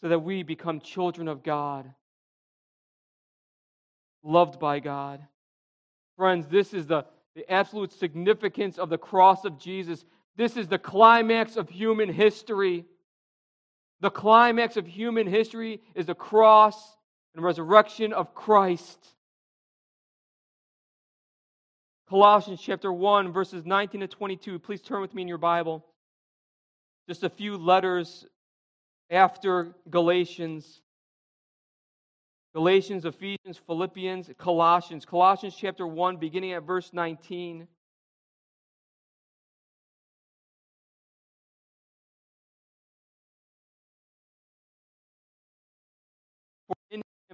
so 0.00 0.08
that 0.08 0.20
we 0.20 0.42
become 0.42 0.80
children 0.80 1.28
of 1.28 1.42
God, 1.42 1.92
loved 4.22 4.58
by 4.60 4.80
God. 4.80 5.20
Friends, 6.16 6.46
this 6.48 6.74
is 6.74 6.86
the, 6.86 7.04
the 7.34 7.50
absolute 7.50 7.92
significance 7.92 8.78
of 8.78 8.90
the 8.90 8.98
cross 8.98 9.44
of 9.44 9.58
Jesus. 9.58 10.04
This 10.36 10.56
is 10.56 10.68
the 10.68 10.78
climax 10.78 11.56
of 11.56 11.68
human 11.68 12.12
history. 12.12 12.84
The 14.00 14.10
climax 14.10 14.76
of 14.76 14.86
human 14.86 15.26
history 15.26 15.80
is 15.94 16.06
the 16.06 16.14
cross 16.14 16.96
and 17.34 17.44
resurrection 17.44 18.12
of 18.12 18.34
Christ. 18.34 18.98
Colossians 22.08 22.60
chapter 22.62 22.92
1, 22.92 23.32
verses 23.32 23.66
19 23.66 24.00
to 24.00 24.08
22. 24.08 24.58
Please 24.60 24.80
turn 24.80 25.00
with 25.00 25.14
me 25.14 25.22
in 25.22 25.28
your 25.28 25.36
Bible. 25.36 25.84
Just 27.08 27.22
a 27.22 27.28
few 27.28 27.56
letters 27.56 28.26
after 29.10 29.74
Galatians. 29.90 30.80
Galatians, 32.54 33.04
Ephesians, 33.04 33.60
Philippians, 33.66 34.30
Colossians. 34.38 35.04
Colossians 35.04 35.54
chapter 35.56 35.86
1, 35.86 36.16
beginning 36.16 36.52
at 36.52 36.62
verse 36.62 36.92
19. 36.92 37.66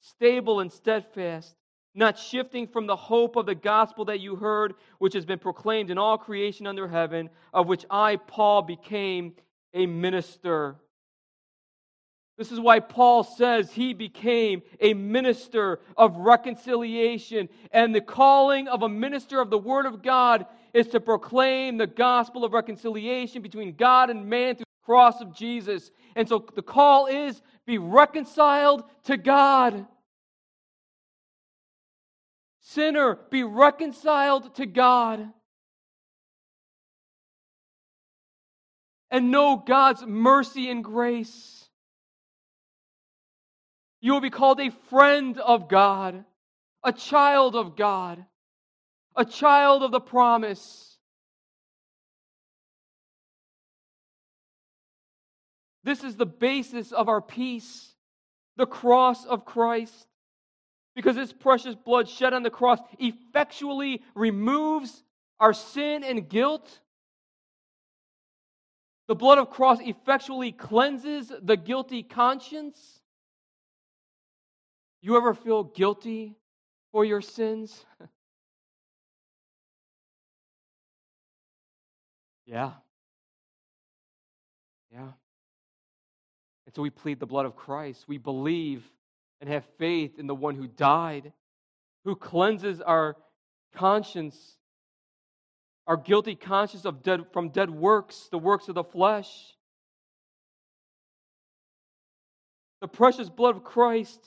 stable 0.00 0.60
and 0.60 0.72
steadfast, 0.72 1.54
not 1.94 2.18
shifting 2.18 2.66
from 2.66 2.86
the 2.86 2.96
hope 2.96 3.36
of 3.36 3.46
the 3.46 3.54
gospel 3.54 4.04
that 4.06 4.20
you 4.20 4.36
heard, 4.36 4.74
which 4.98 5.14
has 5.14 5.24
been 5.24 5.38
proclaimed 5.38 5.90
in 5.90 5.98
all 5.98 6.18
creation 6.18 6.66
under 6.66 6.88
heaven, 6.88 7.30
of 7.52 7.66
which 7.66 7.84
I, 7.90 8.16
Paul, 8.16 8.62
became 8.62 9.34
a 9.74 9.86
minister. 9.86 10.76
This 12.40 12.52
is 12.52 12.58
why 12.58 12.80
Paul 12.80 13.22
says 13.22 13.70
he 13.70 13.92
became 13.92 14.62
a 14.80 14.94
minister 14.94 15.80
of 15.94 16.16
reconciliation. 16.16 17.50
And 17.70 17.94
the 17.94 18.00
calling 18.00 18.66
of 18.66 18.82
a 18.82 18.88
minister 18.88 19.42
of 19.42 19.50
the 19.50 19.58
Word 19.58 19.84
of 19.84 20.02
God 20.02 20.46
is 20.72 20.86
to 20.88 21.00
proclaim 21.00 21.76
the 21.76 21.86
gospel 21.86 22.42
of 22.42 22.54
reconciliation 22.54 23.42
between 23.42 23.76
God 23.76 24.08
and 24.08 24.26
man 24.26 24.54
through 24.54 24.64
the 24.64 24.86
cross 24.86 25.20
of 25.20 25.36
Jesus. 25.36 25.90
And 26.16 26.26
so 26.26 26.46
the 26.54 26.62
call 26.62 27.08
is 27.08 27.42
be 27.66 27.78
reconciled 27.78 28.84
to 29.04 29.16
God. 29.16 29.86
Sinner, 32.60 33.18
be 33.30 33.42
reconciled 33.42 34.54
to 34.56 34.66
God. 34.66 35.28
And 39.10 39.30
know 39.30 39.56
God's 39.56 40.04
mercy 40.06 40.70
and 40.70 40.84
grace. 40.84 41.68
You 44.00 44.12
will 44.12 44.20
be 44.20 44.30
called 44.30 44.60
a 44.60 44.70
friend 44.88 45.38
of 45.38 45.68
God, 45.68 46.24
a 46.84 46.92
child 46.92 47.54
of 47.56 47.76
God, 47.76 48.24
a 49.16 49.24
child 49.24 49.82
of 49.82 49.90
the 49.90 50.00
promise. 50.00 50.89
This 55.82 56.04
is 56.04 56.16
the 56.16 56.26
basis 56.26 56.92
of 56.92 57.08
our 57.08 57.22
peace, 57.22 57.94
the 58.56 58.66
cross 58.66 59.24
of 59.24 59.44
Christ. 59.44 60.06
Because 60.94 61.16
his 61.16 61.32
precious 61.32 61.74
blood 61.74 62.08
shed 62.08 62.34
on 62.34 62.42
the 62.42 62.50
cross 62.50 62.78
effectually 62.98 64.02
removes 64.14 65.02
our 65.38 65.52
sin 65.54 66.04
and 66.04 66.28
guilt. 66.28 66.80
The 69.08 69.14
blood 69.14 69.38
of 69.38 69.50
cross 69.50 69.78
effectually 69.80 70.52
cleanses 70.52 71.32
the 71.42 71.56
guilty 71.56 72.02
conscience. 72.02 73.00
You 75.00 75.16
ever 75.16 75.32
feel 75.32 75.64
guilty 75.64 76.36
for 76.92 77.04
your 77.04 77.22
sins? 77.22 77.84
yeah. 82.46 82.46
Yeah. 82.46 82.70
And 86.70 86.74
so 86.76 86.82
we 86.82 86.90
plead 86.90 87.18
the 87.18 87.26
blood 87.26 87.46
of 87.46 87.56
Christ. 87.56 88.04
We 88.06 88.18
believe 88.18 88.84
and 89.40 89.50
have 89.50 89.64
faith 89.76 90.20
in 90.20 90.28
the 90.28 90.36
one 90.36 90.54
who 90.54 90.68
died, 90.68 91.32
who 92.04 92.14
cleanses 92.14 92.80
our 92.80 93.16
conscience, 93.74 94.56
our 95.88 95.96
guilty 95.96 96.36
conscience 96.36 96.84
of 96.84 97.02
dead, 97.02 97.22
from 97.32 97.48
dead 97.48 97.70
works, 97.70 98.28
the 98.30 98.38
works 98.38 98.68
of 98.68 98.76
the 98.76 98.84
flesh. 98.84 99.28
The 102.82 102.86
precious 102.86 103.28
blood 103.28 103.56
of 103.56 103.64
Christ 103.64 104.20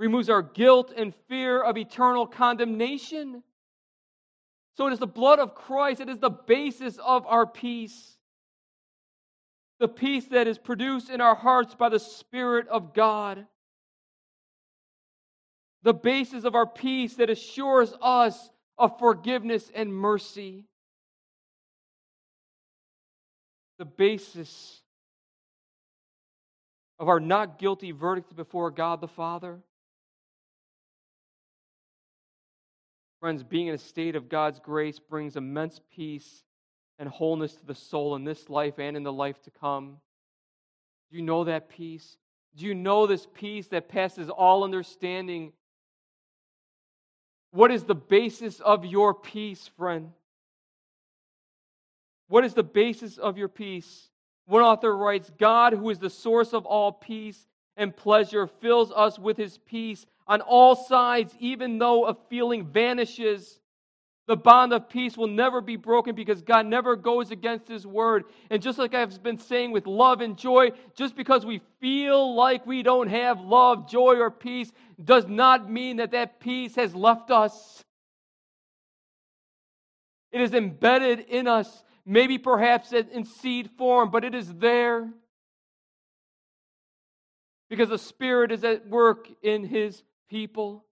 removes 0.00 0.28
our 0.28 0.42
guilt 0.42 0.92
and 0.96 1.14
fear 1.28 1.62
of 1.62 1.78
eternal 1.78 2.26
condemnation. 2.26 3.44
So 4.76 4.88
it 4.88 4.94
is 4.94 4.98
the 4.98 5.06
blood 5.06 5.38
of 5.38 5.54
Christ, 5.54 6.00
it 6.00 6.08
is 6.08 6.18
the 6.18 6.28
basis 6.28 6.98
of 6.98 7.24
our 7.28 7.46
peace. 7.46 8.17
The 9.80 9.88
peace 9.88 10.26
that 10.26 10.48
is 10.48 10.58
produced 10.58 11.08
in 11.08 11.20
our 11.20 11.36
hearts 11.36 11.74
by 11.74 11.88
the 11.88 12.00
Spirit 12.00 12.66
of 12.68 12.94
God. 12.94 13.46
The 15.82 15.94
basis 15.94 16.44
of 16.44 16.54
our 16.54 16.66
peace 16.66 17.14
that 17.14 17.30
assures 17.30 17.94
us 18.02 18.50
of 18.76 18.98
forgiveness 18.98 19.70
and 19.72 19.94
mercy. 19.94 20.64
The 23.78 23.84
basis 23.84 24.82
of 26.98 27.08
our 27.08 27.20
not 27.20 27.58
guilty 27.58 27.92
verdict 27.92 28.34
before 28.34 28.72
God 28.72 29.00
the 29.00 29.06
Father. 29.06 29.60
Friends, 33.20 33.44
being 33.44 33.68
in 33.68 33.74
a 33.74 33.78
state 33.78 34.16
of 34.16 34.28
God's 34.28 34.58
grace 34.58 34.98
brings 34.98 35.36
immense 35.36 35.80
peace 35.94 36.44
and 36.98 37.08
wholeness 37.08 37.54
to 37.54 37.66
the 37.66 37.74
soul 37.74 38.16
in 38.16 38.24
this 38.24 38.48
life 38.48 38.78
and 38.78 38.96
in 38.96 39.02
the 39.02 39.12
life 39.12 39.40
to 39.42 39.50
come. 39.50 39.98
Do 41.10 41.16
you 41.16 41.22
know 41.22 41.44
that 41.44 41.68
peace? 41.68 42.16
Do 42.56 42.66
you 42.66 42.74
know 42.74 43.06
this 43.06 43.26
peace 43.34 43.68
that 43.68 43.88
passes 43.88 44.28
all 44.28 44.64
understanding? 44.64 45.52
What 47.50 47.70
is 47.70 47.84
the 47.84 47.94
basis 47.94 48.60
of 48.60 48.84
your 48.84 49.14
peace, 49.14 49.68
friend? 49.76 50.12
What 52.28 52.44
is 52.44 52.54
the 52.54 52.62
basis 52.62 53.16
of 53.16 53.38
your 53.38 53.48
peace? 53.48 54.10
One 54.46 54.62
author 54.62 54.94
writes 54.94 55.30
God, 55.38 55.72
who 55.72 55.90
is 55.90 55.98
the 55.98 56.10
source 56.10 56.52
of 56.52 56.66
all 56.66 56.92
peace 56.92 57.46
and 57.76 57.96
pleasure, 57.96 58.46
fills 58.46 58.90
us 58.90 59.18
with 59.18 59.36
his 59.36 59.58
peace 59.58 60.04
on 60.26 60.40
all 60.40 60.74
sides, 60.74 61.34
even 61.38 61.78
though 61.78 62.06
a 62.06 62.14
feeling 62.28 62.66
vanishes. 62.66 63.60
The 64.28 64.36
bond 64.36 64.74
of 64.74 64.90
peace 64.90 65.16
will 65.16 65.26
never 65.26 65.62
be 65.62 65.76
broken 65.76 66.14
because 66.14 66.42
God 66.42 66.66
never 66.66 66.96
goes 66.96 67.30
against 67.30 67.66
His 67.66 67.86
word. 67.86 68.24
And 68.50 68.60
just 68.60 68.78
like 68.78 68.94
I've 68.94 69.22
been 69.22 69.38
saying 69.38 69.72
with 69.72 69.86
love 69.86 70.20
and 70.20 70.36
joy, 70.36 70.72
just 70.94 71.16
because 71.16 71.46
we 71.46 71.62
feel 71.80 72.36
like 72.36 72.66
we 72.66 72.82
don't 72.82 73.08
have 73.08 73.40
love, 73.40 73.88
joy, 73.88 74.18
or 74.18 74.30
peace 74.30 74.70
does 75.02 75.26
not 75.26 75.70
mean 75.70 75.96
that 75.96 76.10
that 76.10 76.40
peace 76.40 76.76
has 76.76 76.94
left 76.94 77.30
us. 77.30 77.82
It 80.30 80.42
is 80.42 80.52
embedded 80.52 81.20
in 81.20 81.48
us 81.48 81.82
maybe 82.04 82.36
perhaps 82.36 82.92
in 82.92 83.24
seed 83.24 83.70
form, 83.78 84.10
but 84.10 84.24
it 84.24 84.34
is 84.34 84.52
there 84.54 85.08
because 87.70 87.88
the 87.88 87.98
Spirit 87.98 88.52
is 88.52 88.62
at 88.62 88.86
work 88.88 89.26
in 89.42 89.64
His 89.64 90.02
people. 90.28 90.84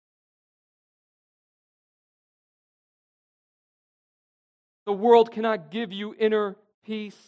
The 4.87 4.93
world 4.93 5.33
cannot 5.33 5.71
give 5.71 5.93
you 5.93 6.15
inner 6.19 6.57
peace. 6.85 7.19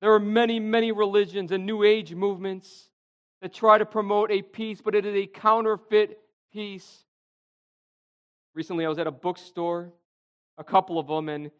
There 0.00 0.12
are 0.12 0.18
many, 0.18 0.58
many 0.58 0.90
religions 0.90 1.52
and 1.52 1.64
New 1.64 1.84
Age 1.84 2.14
movements 2.14 2.88
that 3.42 3.52
try 3.52 3.78
to 3.78 3.84
promote 3.84 4.30
a 4.30 4.42
peace, 4.42 4.80
but 4.82 4.94
it 4.94 5.04
is 5.04 5.14
a 5.14 5.26
counterfeit 5.26 6.18
peace. 6.52 7.04
Recently, 8.54 8.84
I 8.84 8.88
was 8.88 8.98
at 8.98 9.06
a 9.06 9.12
bookstore, 9.12 9.92
a 10.58 10.64
couple 10.64 10.98
of 10.98 11.06
them, 11.06 11.28
and 11.28 11.50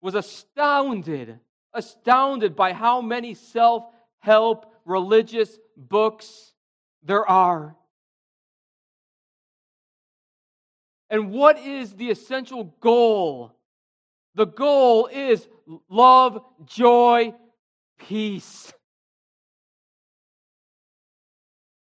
was 0.00 0.14
astounded, 0.14 1.38
astounded 1.72 2.56
by 2.56 2.72
how 2.72 3.00
many 3.00 3.34
self 3.34 3.84
help 4.20 4.72
religious 4.84 5.58
books 5.76 6.52
there 7.02 7.28
are. 7.28 7.76
And 11.10 11.30
what 11.30 11.58
is 11.58 11.94
the 11.94 12.10
essential 12.10 12.74
goal? 12.80 13.52
The 14.34 14.46
goal 14.46 15.06
is 15.06 15.46
love, 15.88 16.42
joy, 16.64 17.34
peace. 17.98 18.72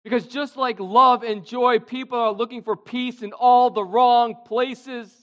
Because 0.03 0.27
just 0.27 0.55
like 0.55 0.79
love 0.79 1.23
and 1.23 1.45
joy, 1.45 1.79
people 1.79 2.17
are 2.17 2.31
looking 2.31 2.61
for 2.61 2.77
peace 2.77 3.21
in 3.21 3.33
all 3.33 3.69
the 3.69 3.83
wrong 3.83 4.35
places. 4.45 5.13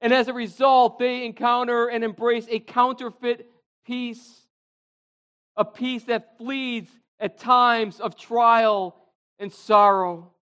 And 0.00 0.12
as 0.12 0.28
a 0.28 0.34
result, 0.34 0.98
they 0.98 1.24
encounter 1.24 1.88
and 1.88 2.04
embrace 2.04 2.46
a 2.50 2.60
counterfeit 2.60 3.48
peace, 3.86 4.42
a 5.56 5.64
peace 5.64 6.04
that 6.04 6.36
flees 6.36 6.86
at 7.18 7.38
times 7.38 8.00
of 8.00 8.16
trial 8.16 8.96
and 9.38 9.50
sorrow. 9.50 10.32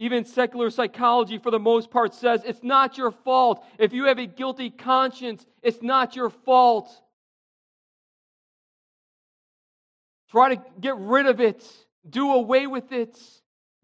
Even 0.00 0.24
secular 0.24 0.70
psychology, 0.70 1.38
for 1.38 1.52
the 1.52 1.58
most 1.60 1.90
part, 1.90 2.14
says 2.14 2.42
it's 2.44 2.64
not 2.64 2.98
your 2.98 3.12
fault. 3.12 3.64
If 3.78 3.92
you 3.92 4.06
have 4.06 4.18
a 4.18 4.26
guilty 4.26 4.70
conscience, 4.70 5.46
it's 5.62 5.82
not 5.82 6.16
your 6.16 6.30
fault. 6.30 6.90
Try 10.30 10.54
to 10.54 10.62
get 10.80 10.96
rid 10.96 11.26
of 11.26 11.40
it, 11.40 11.64
do 12.08 12.32
away 12.32 12.66
with 12.66 12.90
it. 12.92 13.20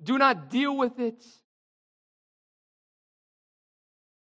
Do 0.02 0.18
not 0.18 0.50
deal 0.50 0.76
with 0.76 0.98
it. 0.98 1.24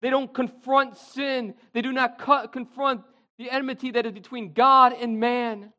They 0.01 0.09
don't 0.09 0.33
confront 0.33 0.97
sin. 0.97 1.55
They 1.73 1.81
do 1.81 1.91
not 1.91 2.19
cut, 2.19 2.51
confront 2.51 3.01
the 3.37 3.49
enmity 3.49 3.91
that 3.91 4.05
is 4.05 4.11
between 4.11 4.53
God 4.53 4.93
and 4.93 5.19
man. 5.19 5.73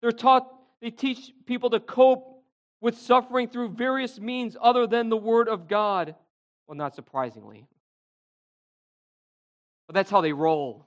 They're 0.00 0.12
taught, 0.12 0.48
they 0.80 0.90
teach 0.90 1.32
people 1.46 1.70
to 1.70 1.80
cope 1.80 2.27
with 2.80 2.96
suffering 2.96 3.48
through 3.48 3.70
various 3.70 4.20
means 4.20 4.56
other 4.60 4.86
than 4.86 5.08
the 5.08 5.16
Word 5.16 5.48
of 5.48 5.68
God. 5.68 6.14
Well, 6.66 6.76
not 6.76 6.94
surprisingly. 6.94 7.66
But 9.86 9.94
that's 9.94 10.10
how 10.10 10.20
they 10.20 10.32
roll. 10.32 10.86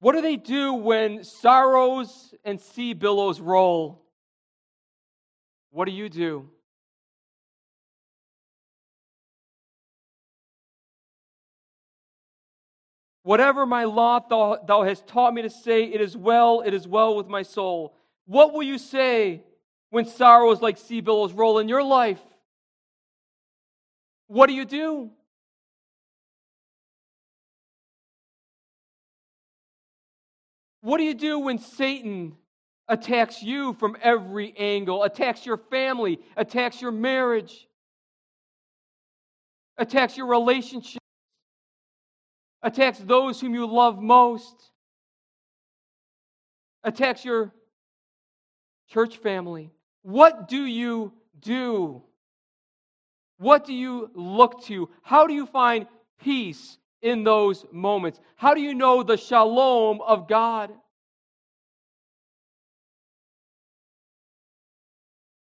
What 0.00 0.12
do 0.12 0.20
they 0.20 0.36
do 0.36 0.74
when 0.74 1.24
sorrows 1.24 2.34
and 2.44 2.60
sea 2.60 2.92
billows 2.92 3.40
roll? 3.40 4.04
What 5.70 5.86
do 5.86 5.92
you 5.92 6.10
do? 6.10 6.50
Whatever 13.24 13.64
my 13.64 13.84
lot 13.84 14.28
thou, 14.28 14.58
thou 14.66 14.82
hast 14.82 15.06
taught 15.06 15.32
me 15.32 15.40
to 15.42 15.50
say, 15.50 15.84
it 15.84 16.00
is 16.02 16.14
well, 16.14 16.60
it 16.60 16.74
is 16.74 16.86
well 16.86 17.16
with 17.16 17.26
my 17.26 17.42
soul. 17.42 17.94
What 18.26 18.52
will 18.52 18.62
you 18.62 18.76
say 18.76 19.42
when 19.88 20.04
sorrows 20.04 20.60
like 20.60 20.76
sea 20.76 21.00
billows 21.00 21.32
roll 21.32 21.58
in 21.58 21.66
your 21.66 21.82
life? 21.82 22.20
What 24.26 24.46
do 24.48 24.52
you 24.52 24.66
do? 24.66 25.10
What 30.82 30.98
do 30.98 31.04
you 31.04 31.14
do 31.14 31.38
when 31.38 31.58
Satan 31.58 32.36
attacks 32.88 33.42
you 33.42 33.72
from 33.72 33.96
every 34.02 34.54
angle, 34.58 35.02
attacks 35.02 35.46
your 35.46 35.56
family, 35.56 36.20
attacks 36.36 36.82
your 36.82 36.92
marriage, 36.92 37.66
attacks 39.78 40.18
your 40.18 40.26
relationships, 40.26 40.98
attacks 42.64 42.98
those 42.98 43.40
whom 43.40 43.54
you 43.54 43.66
love 43.66 44.00
most, 44.00 44.56
attacks 46.82 47.24
your 47.24 47.52
church 48.88 49.18
family? 49.18 49.70
What 50.02 50.48
do 50.48 50.64
you 50.64 51.12
do? 51.38 52.02
What 53.38 53.66
do 53.66 53.74
you 53.74 54.10
look 54.14 54.64
to? 54.64 54.88
How 55.02 55.26
do 55.26 55.34
you 55.34 55.46
find 55.46 55.86
peace 56.22 56.78
in 57.02 57.22
those 57.22 57.66
moments? 57.70 58.18
How 58.36 58.54
do 58.54 58.62
you 58.62 58.74
know 58.74 59.02
the 59.02 59.18
shalom 59.18 60.00
of 60.00 60.26
God? 60.26 60.72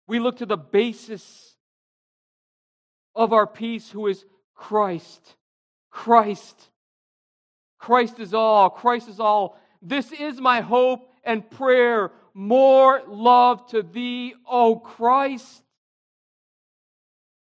We 0.06 0.18
look 0.18 0.38
to 0.38 0.46
the 0.46 0.56
basis 0.56 1.54
of 3.14 3.34
our 3.34 3.46
peace, 3.46 3.90
who 3.90 4.06
is 4.06 4.24
Christ. 4.54 5.36
Christ. 5.90 6.69
Christ 7.80 8.20
is 8.20 8.34
all. 8.34 8.70
Christ 8.70 9.08
is 9.08 9.18
all. 9.18 9.58
This 9.82 10.12
is 10.12 10.40
my 10.40 10.60
hope 10.60 11.10
and 11.24 11.50
prayer. 11.50 12.12
More 12.34 13.02
love 13.08 13.66
to 13.68 13.82
thee, 13.82 14.34
O 14.46 14.76
Christ. 14.76 15.62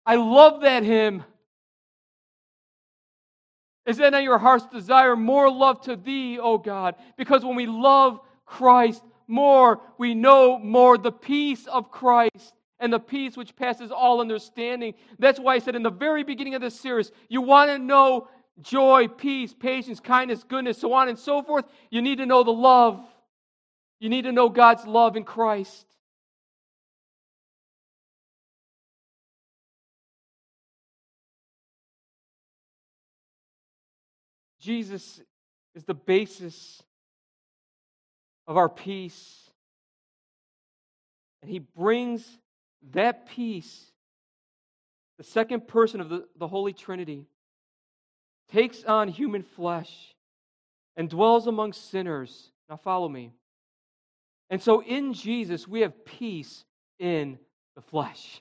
I 0.04 0.16
love 0.16 0.60
that 0.62 0.82
hymn. 0.82 1.24
Is 3.86 3.98
that 3.98 4.10
not 4.10 4.24
your 4.24 4.38
heart's 4.38 4.66
desire? 4.66 5.14
More 5.14 5.48
love 5.48 5.80
to 5.82 5.94
thee, 5.94 6.38
O 6.40 6.58
God. 6.58 6.96
Because 7.16 7.44
when 7.44 7.54
we 7.54 7.66
love 7.66 8.20
Christ 8.44 9.02
more, 9.28 9.80
we 9.96 10.14
know 10.14 10.58
more 10.58 10.98
the 10.98 11.12
peace 11.12 11.66
of 11.66 11.92
Christ 11.92 12.54
and 12.78 12.92
the 12.92 12.98
peace 12.98 13.36
which 13.36 13.56
passes 13.56 13.90
all 13.90 14.20
understanding. 14.20 14.94
That's 15.18 15.40
why 15.40 15.54
I 15.54 15.58
said 15.60 15.76
in 15.76 15.82
the 15.82 15.90
very 15.90 16.24
beginning 16.24 16.54
of 16.54 16.60
this 16.60 16.78
series, 16.78 17.10
you 17.28 17.40
want 17.40 17.70
to 17.70 17.78
know 17.78 18.28
joy, 18.60 19.08
peace, 19.08 19.52
patience, 19.52 20.00
kindness, 20.00 20.44
goodness, 20.44 20.78
so 20.78 20.92
on 20.92 21.08
and 21.08 21.18
so 21.18 21.42
forth. 21.42 21.64
You 21.90 22.02
need 22.02 22.18
to 22.18 22.26
know 22.26 22.42
the 22.42 22.52
love. 22.52 23.04
You 24.00 24.08
need 24.08 24.22
to 24.22 24.32
know 24.32 24.48
God's 24.48 24.86
love 24.86 25.16
in 25.16 25.24
Christ. 25.24 25.86
Jesus 34.58 35.20
is 35.76 35.84
the 35.84 35.94
basis 35.94 36.82
of 38.48 38.56
our 38.56 38.68
peace. 38.68 39.50
And 41.40 41.50
he 41.50 41.60
brings 41.60 42.26
that 42.92 43.28
peace, 43.28 43.92
the 45.18 45.24
second 45.24 45.68
person 45.68 46.00
of 46.00 46.08
the, 46.08 46.26
the 46.36 46.48
Holy 46.48 46.72
Trinity, 46.72 47.26
takes 48.52 48.84
on 48.84 49.08
human 49.08 49.42
flesh 49.42 50.14
and 50.96 51.08
dwells 51.08 51.46
among 51.46 51.72
sinners. 51.72 52.50
Now, 52.68 52.76
follow 52.76 53.08
me. 53.08 53.32
And 54.50 54.62
so, 54.62 54.82
in 54.82 55.12
Jesus, 55.12 55.66
we 55.66 55.80
have 55.80 56.04
peace 56.04 56.64
in 56.98 57.38
the 57.74 57.82
flesh. 57.82 58.40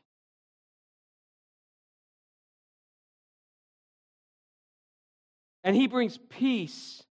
And 5.64 5.76
he 5.76 5.88
brings 5.88 6.20
peace 6.30 7.04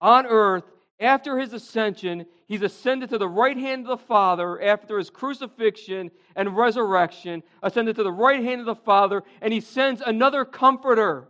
on 0.00 0.26
earth 0.26 0.64
after 0.98 1.38
his 1.38 1.52
ascension. 1.52 2.24
He's 2.46 2.62
ascended 2.62 3.10
to 3.10 3.18
the 3.18 3.28
right 3.28 3.56
hand 3.56 3.82
of 3.82 3.98
the 3.98 4.04
Father 4.06 4.60
after 4.62 4.96
his 4.96 5.10
crucifixion 5.10 6.10
and 6.34 6.56
resurrection, 6.56 7.42
ascended 7.62 7.96
to 7.96 8.02
the 8.02 8.12
right 8.12 8.42
hand 8.42 8.60
of 8.60 8.66
the 8.66 8.74
Father, 8.74 9.22
and 9.42 9.52
he 9.52 9.60
sends 9.60 10.00
another 10.00 10.46
comforter. 10.46 11.28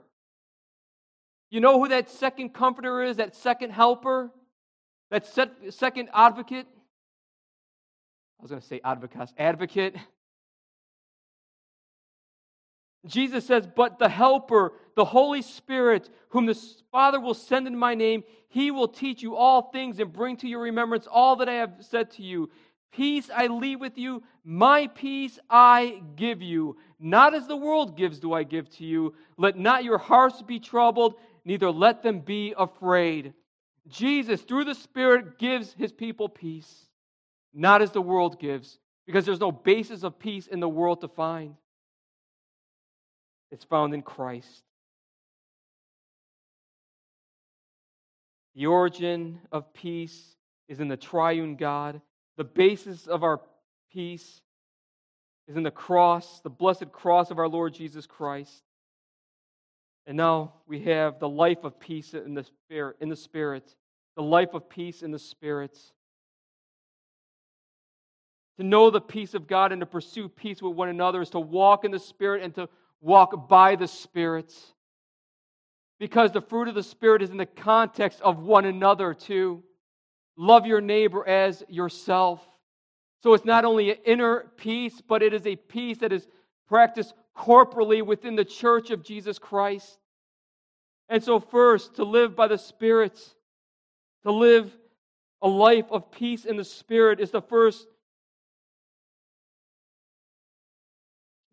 You 1.50 1.60
know 1.60 1.78
who 1.80 1.88
that 1.88 2.10
second 2.10 2.50
comforter 2.54 3.02
is, 3.02 3.16
that 3.18 3.34
second 3.36 3.70
helper, 3.70 4.30
that 5.10 5.26
second 5.70 6.08
advocate? 6.12 6.66
I 8.38 8.42
was 8.42 8.50
going 8.50 8.60
to 8.60 8.66
say 8.66 8.80
advocate, 8.84 9.32
advocate. 9.38 9.96
Jesus 13.06 13.46
says, 13.46 13.66
But 13.66 13.98
the 13.98 14.08
Helper, 14.08 14.72
the 14.96 15.04
Holy 15.04 15.42
Spirit, 15.42 16.10
whom 16.30 16.46
the 16.46 16.60
Father 16.90 17.20
will 17.20 17.34
send 17.34 17.66
in 17.66 17.76
my 17.76 17.94
name, 17.94 18.24
he 18.48 18.70
will 18.70 18.88
teach 18.88 19.22
you 19.22 19.36
all 19.36 19.70
things 19.70 19.98
and 19.98 20.12
bring 20.12 20.36
to 20.38 20.48
your 20.48 20.60
remembrance 20.60 21.06
all 21.06 21.36
that 21.36 21.48
I 21.48 21.54
have 21.54 21.74
said 21.80 22.10
to 22.12 22.22
you. 22.22 22.50
Peace 22.92 23.28
I 23.34 23.48
leave 23.48 23.80
with 23.80 23.98
you, 23.98 24.22
my 24.42 24.86
peace 24.86 25.38
I 25.50 26.00
give 26.14 26.40
you. 26.40 26.78
Not 26.98 27.34
as 27.34 27.46
the 27.46 27.56
world 27.56 27.96
gives, 27.96 28.18
do 28.18 28.32
I 28.32 28.42
give 28.42 28.70
to 28.76 28.84
you. 28.84 29.14
Let 29.36 29.58
not 29.58 29.84
your 29.84 29.98
hearts 29.98 30.40
be 30.40 30.58
troubled, 30.58 31.16
neither 31.46 31.70
let 31.70 32.02
them 32.02 32.20
be 32.20 32.52
afraid. 32.58 33.32
Jesus, 33.88 34.42
through 34.42 34.64
the 34.64 34.74
Spirit, 34.74 35.38
gives 35.38 35.72
his 35.72 35.92
people 35.92 36.28
peace, 36.28 36.86
not 37.54 37.80
as 37.80 37.92
the 37.92 38.02
world 38.02 38.38
gives, 38.38 38.78
because 39.06 39.24
there's 39.24 39.40
no 39.40 39.52
basis 39.52 40.02
of 40.02 40.18
peace 40.18 40.48
in 40.48 40.60
the 40.60 40.68
world 40.68 41.00
to 41.00 41.08
find. 41.08 41.54
It's 43.52 43.64
found 43.64 43.94
in 43.94 44.02
Christ. 44.02 44.64
The 48.56 48.66
origin 48.66 49.38
of 49.52 49.72
peace 49.72 50.34
is 50.68 50.80
in 50.80 50.88
the 50.88 50.96
triune 50.96 51.54
God. 51.54 52.00
The 52.36 52.44
basis 52.44 53.06
of 53.06 53.22
our 53.22 53.40
peace 53.92 54.40
is 55.46 55.56
in 55.56 55.62
the 55.62 55.70
cross, 55.70 56.40
the 56.40 56.50
blessed 56.50 56.90
cross 56.90 57.30
of 57.30 57.38
our 57.38 57.48
Lord 57.48 57.72
Jesus 57.72 58.04
Christ. 58.04 58.65
And 60.06 60.16
now 60.16 60.54
we 60.66 60.80
have 60.80 61.18
the 61.18 61.28
life 61.28 61.64
of 61.64 61.80
peace 61.80 62.14
in 62.14 62.34
the 62.34 62.44
spirit, 62.44 62.96
in 63.00 63.08
the 63.08 63.16
spirit, 63.16 63.74
the 64.16 64.22
life 64.22 64.54
of 64.54 64.68
peace 64.68 65.02
in 65.02 65.10
the 65.10 65.18
spirit. 65.18 65.76
To 68.58 68.64
know 68.64 68.90
the 68.90 69.00
peace 69.00 69.34
of 69.34 69.46
God 69.46 69.72
and 69.72 69.80
to 69.80 69.86
pursue 69.86 70.28
peace 70.28 70.62
with 70.62 70.74
one 70.74 70.88
another 70.88 71.20
is 71.20 71.30
to 71.30 71.40
walk 71.40 71.84
in 71.84 71.90
the 71.90 71.98
spirit 71.98 72.42
and 72.42 72.54
to 72.54 72.68
walk 73.00 73.48
by 73.48 73.76
the 73.76 73.88
Spirit. 73.88 74.52
Because 75.98 76.32
the 76.32 76.40
fruit 76.40 76.68
of 76.68 76.74
the 76.74 76.82
Spirit 76.82 77.22
is 77.22 77.30
in 77.30 77.36
the 77.36 77.46
context 77.46 78.20
of 78.20 78.38
one 78.38 78.66
another, 78.66 79.14
too. 79.14 79.62
Love 80.36 80.66
your 80.66 80.80
neighbor 80.80 81.26
as 81.26 81.62
yourself. 81.68 82.46
So 83.22 83.32
it's 83.32 83.44
not 83.44 83.64
only 83.64 83.90
an 83.90 83.98
inner 84.04 84.52
peace, 84.56 85.00
but 85.06 85.22
it 85.22 85.32
is 85.32 85.46
a 85.46 85.56
peace 85.56 85.98
that 85.98 86.12
is 86.12 86.26
practiced 86.68 87.14
corporally 87.34 88.02
within 88.02 88.36
the 88.36 88.44
church 88.44 88.90
of 88.90 89.02
Jesus 89.02 89.38
Christ. 89.38 89.98
And 91.08 91.22
so, 91.22 91.38
first, 91.38 91.96
to 91.96 92.04
live 92.04 92.34
by 92.34 92.48
the 92.48 92.58
Spirit, 92.58 93.18
to 94.24 94.32
live 94.32 94.76
a 95.42 95.48
life 95.48 95.86
of 95.90 96.10
peace 96.10 96.44
in 96.44 96.56
the 96.56 96.64
Spirit, 96.64 97.20
is 97.20 97.30
the 97.30 97.42
first 97.42 97.86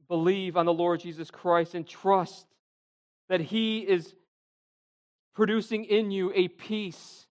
believe 0.07 0.57
on 0.57 0.65
the 0.65 0.73
Lord 0.73 0.99
Jesus 0.99 1.31
Christ 1.31 1.75
and 1.75 1.87
trust 1.87 2.45
that 3.29 3.41
He 3.41 3.79
is 3.79 4.13
producing 5.33 5.85
in 5.85 6.11
you 6.11 6.31
a 6.35 6.47
peace, 6.47 7.25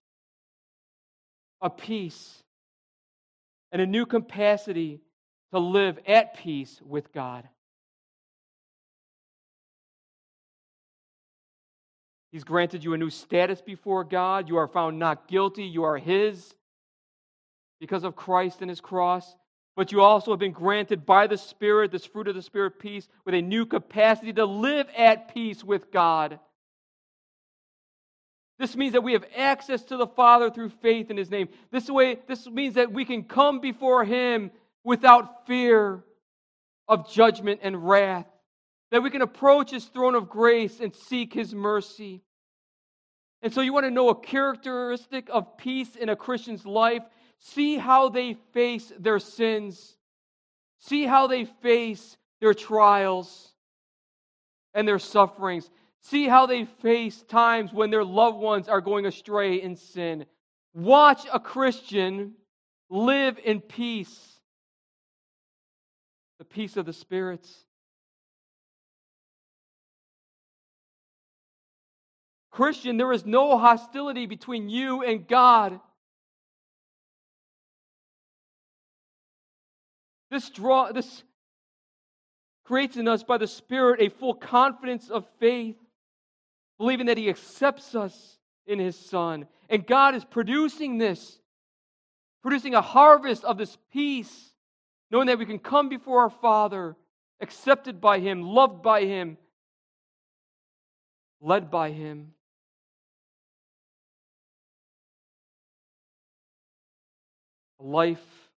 a 1.61 1.69
peace, 1.69 2.43
and 3.71 3.81
a 3.81 3.85
new 3.85 4.05
capacity 4.05 4.99
to 5.51 5.59
live 5.59 5.97
at 6.05 6.35
peace 6.35 6.81
with 6.85 7.13
God. 7.13 7.47
He's 12.33 12.43
granted 12.43 12.83
you 12.83 12.93
a 12.93 12.97
new 12.97 13.09
status 13.09 13.61
before 13.61 14.03
God. 14.03 14.49
You 14.49 14.57
are 14.57 14.67
found 14.67 14.99
not 14.99 15.29
guilty. 15.29 15.63
You 15.63 15.85
are 15.85 15.97
His 15.97 16.53
because 17.79 18.03
of 18.03 18.17
Christ 18.17 18.59
and 18.59 18.69
His 18.69 18.81
cross 18.81 19.33
but 19.75 19.91
you 19.91 20.01
also 20.01 20.31
have 20.31 20.39
been 20.39 20.51
granted 20.51 21.05
by 21.05 21.27
the 21.27 21.37
Spirit, 21.37 21.91
this 21.91 22.05
fruit 22.05 22.27
of 22.27 22.35
the 22.35 22.41
Spirit, 22.41 22.79
peace, 22.79 23.07
with 23.25 23.33
a 23.33 23.41
new 23.41 23.65
capacity 23.65 24.31
to 24.33 24.45
live 24.45 24.87
at 24.95 25.33
peace 25.33 25.63
with 25.63 25.91
God. 25.91 26.39
This 28.59 28.75
means 28.75 28.93
that 28.93 29.01
we 29.01 29.13
have 29.13 29.25
access 29.35 29.83
to 29.85 29.97
the 29.97 30.05
Father 30.05 30.51
through 30.51 30.69
faith 30.69 31.09
in 31.09 31.17
His 31.17 31.31
name. 31.31 31.49
This 31.71 31.89
way, 31.89 32.19
this 32.27 32.45
means 32.47 32.75
that 32.75 32.91
we 32.91 33.03
can 33.03 33.23
come 33.23 33.61
before 33.61 34.05
Him 34.05 34.51
without 34.83 35.47
fear 35.47 36.03
of 36.87 37.11
judgment 37.11 37.61
and 37.63 37.87
wrath. 37.87 38.27
That 38.93 39.01
we 39.01 39.09
can 39.09 39.23
approach 39.23 39.71
His 39.71 39.85
throne 39.85 40.13
of 40.13 40.29
grace 40.29 40.79
and 40.79 40.93
seek 40.93 41.33
His 41.33 41.51
mercy. 41.55 42.21
And 43.41 43.51
so, 43.51 43.61
you 43.61 43.73
want 43.73 43.87
to 43.87 43.91
know 43.91 44.09
a 44.09 44.15
characteristic 44.15 45.29
of 45.31 45.57
peace 45.57 45.95
in 45.95 46.09
a 46.09 46.15
Christian's 46.15 46.63
life? 46.63 47.01
See 47.39 47.77
how 47.77 48.09
they 48.09 48.35
face 48.53 48.93
their 48.99 49.17
sins. 49.17 49.97
See 50.79 51.05
how 51.05 51.25
they 51.25 51.45
face 51.45 52.17
their 52.39 52.53
trials 52.53 53.53
and 54.75 54.87
their 54.87 54.99
sufferings. 54.99 55.71
See 56.01 56.27
how 56.27 56.45
they 56.45 56.65
face 56.65 57.23
times 57.23 57.73
when 57.73 57.89
their 57.89 58.03
loved 58.03 58.37
ones 58.37 58.67
are 58.67 58.79
going 58.79 59.07
astray 59.07 59.55
in 59.59 59.75
sin. 59.75 60.27
Watch 60.75 61.25
a 61.33 61.39
Christian 61.39 62.33
live 62.91 63.39
in 63.43 63.59
peace, 63.59 64.39
the 66.37 66.45
peace 66.45 66.77
of 66.77 66.85
the 66.85 66.93
spirits. 66.93 67.65
Christian, 72.53 72.97
there 72.97 73.11
is 73.11 73.25
no 73.25 73.57
hostility 73.57 74.27
between 74.27 74.69
you 74.69 75.01
and 75.01 75.27
God. 75.27 75.79
This 80.29 80.51
draw 80.51 80.91
this 80.91 81.23
creates 82.63 82.95
in 82.95 83.07
us 83.07 83.23
by 83.23 83.39
the 83.39 83.47
Spirit 83.47 84.01
a 84.01 84.09
full 84.09 84.35
confidence 84.35 85.09
of 85.09 85.25
faith, 85.39 85.77
believing 86.77 87.07
that 87.07 87.17
He 87.17 87.27
accepts 87.27 87.95
us 87.95 88.37
in 88.67 88.77
His 88.77 88.95
Son. 88.95 89.47
And 89.67 89.85
God 89.87 90.13
is 90.13 90.23
producing 90.23 90.99
this, 90.99 91.39
producing 92.43 92.75
a 92.75 92.81
harvest 92.81 93.43
of 93.43 93.57
this 93.57 93.79
peace, 93.91 94.53
knowing 95.09 95.25
that 95.25 95.39
we 95.39 95.47
can 95.47 95.59
come 95.59 95.89
before 95.89 96.21
our 96.21 96.29
Father, 96.29 96.95
accepted 97.41 97.99
by 97.99 98.19
Him, 98.19 98.43
loved 98.43 98.83
by 98.83 99.05
Him, 99.05 99.37
led 101.41 101.71
by 101.71 101.89
Him. 101.89 102.33
Life 107.83 108.49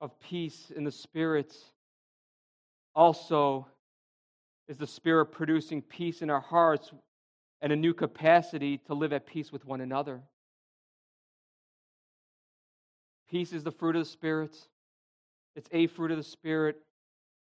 of 0.00 0.18
peace 0.20 0.72
in 0.74 0.84
the 0.84 0.92
Spirit 0.92 1.54
also 2.94 3.66
is 4.68 4.78
the 4.78 4.86
Spirit 4.86 5.26
producing 5.26 5.82
peace 5.82 6.22
in 6.22 6.30
our 6.30 6.40
hearts 6.40 6.92
and 7.60 7.72
a 7.72 7.76
new 7.76 7.92
capacity 7.92 8.78
to 8.78 8.94
live 8.94 9.12
at 9.12 9.26
peace 9.26 9.52
with 9.52 9.64
one 9.64 9.80
another. 9.80 10.20
Peace 13.30 13.52
is 13.52 13.64
the 13.64 13.72
fruit 13.72 13.96
of 13.96 14.04
the 14.04 14.10
Spirit. 14.10 14.56
It's 15.56 15.68
a 15.72 15.86
fruit 15.88 16.10
of 16.10 16.16
the 16.16 16.22
Spirit. 16.22 16.76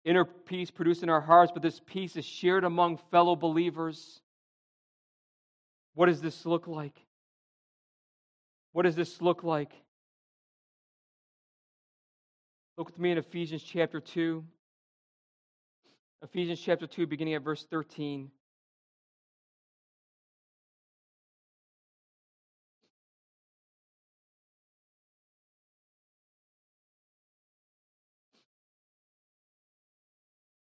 Inner 0.05 0.25
peace 0.25 0.71
produced 0.71 1.03
in 1.03 1.09
our 1.09 1.21
hearts, 1.21 1.51
but 1.53 1.61
this 1.61 1.81
peace 1.85 2.15
is 2.15 2.25
shared 2.25 2.63
among 2.63 2.97
fellow 3.11 3.35
believers. 3.35 4.21
What 5.93 6.07
does 6.07 6.21
this 6.21 6.45
look 6.45 6.67
like? 6.67 7.06
What 8.77 8.83
does 8.83 8.95
this 8.95 9.23
look 9.23 9.43
like? 9.43 9.71
Look 12.77 12.85
with 12.85 12.99
me 12.99 13.09
in 13.09 13.17
Ephesians 13.17 13.63
chapter 13.63 13.99
2. 13.99 14.43
Ephesians 16.21 16.61
chapter 16.61 16.85
2, 16.85 17.07
beginning 17.07 17.33
at 17.33 17.41
verse 17.41 17.65
13. 17.71 18.29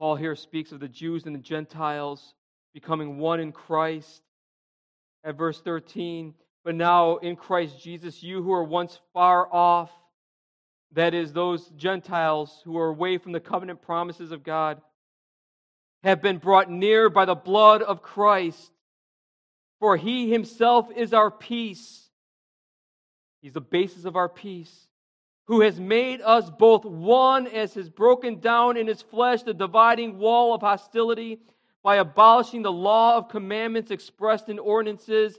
Paul 0.00 0.16
here 0.16 0.34
speaks 0.34 0.72
of 0.72 0.80
the 0.80 0.88
Jews 0.88 1.24
and 1.26 1.36
the 1.36 1.38
Gentiles 1.38 2.34
becoming 2.74 3.18
one 3.18 3.38
in 3.38 3.52
Christ. 3.52 4.22
At 5.22 5.38
verse 5.38 5.60
13, 5.60 6.34
but 6.64 6.75
now 6.75 7.16
in 7.16 7.37
Christ 7.37 7.83
Jesus, 7.83 8.22
you 8.22 8.42
who 8.42 8.51
were 8.51 8.64
once 8.64 8.98
far 9.12 9.53
off, 9.53 9.90
that 10.92 11.14
is, 11.14 11.33
those 11.33 11.66
Gentiles 11.70 12.61
who 12.64 12.77
are 12.79 12.88
away 12.88 13.18
from 13.18 13.33
the 13.33 13.40
covenant 13.40 13.83
promises 13.83 14.31
of 14.33 14.44
God, 14.44 14.81
have 16.03 16.20
been 16.20 16.38
brought 16.38 16.70
near 16.70 17.09
by 17.09 17.25
the 17.25 17.35
blood 17.35 17.83
of 17.83 18.03
Christ. 18.03 18.70
For 19.81 19.96
he 19.96 20.31
himself 20.31 20.88
is 20.94 21.12
our 21.12 21.31
peace. 21.31 22.09
He's 23.40 23.53
the 23.53 23.61
basis 23.61 24.05
of 24.05 24.16
our 24.16 24.29
peace 24.29 24.88
who 25.46 25.61
has 25.61 25.79
made 25.79 26.20
us 26.22 26.48
both 26.51 26.85
one 26.85 27.46
as 27.46 27.75
has 27.75 27.90
broken 27.90 28.40
down 28.40 28.77
in 28.77 28.87
his 28.87 29.03
flesh 29.03 29.42
the 29.42 29.55
dividing 29.55 30.18
wall 30.18 30.55
of 30.55 30.61
hostility 30.61 31.40
by 31.83 31.96
abolishing 31.96 32.62
the 32.62 32.72
law 32.72 33.16
of 33.16 33.29
commandments 33.29 33.90
expressed 33.90 34.48
in 34.48 34.59
ordinances, 34.59 35.38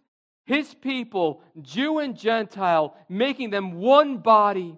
his 0.45 0.73
people, 0.73 1.41
Jew 1.61 1.99
and 1.99 2.17
Gentile, 2.17 2.95
making 3.07 3.51
them 3.51 3.73
one 3.73 4.17
body 4.17 4.77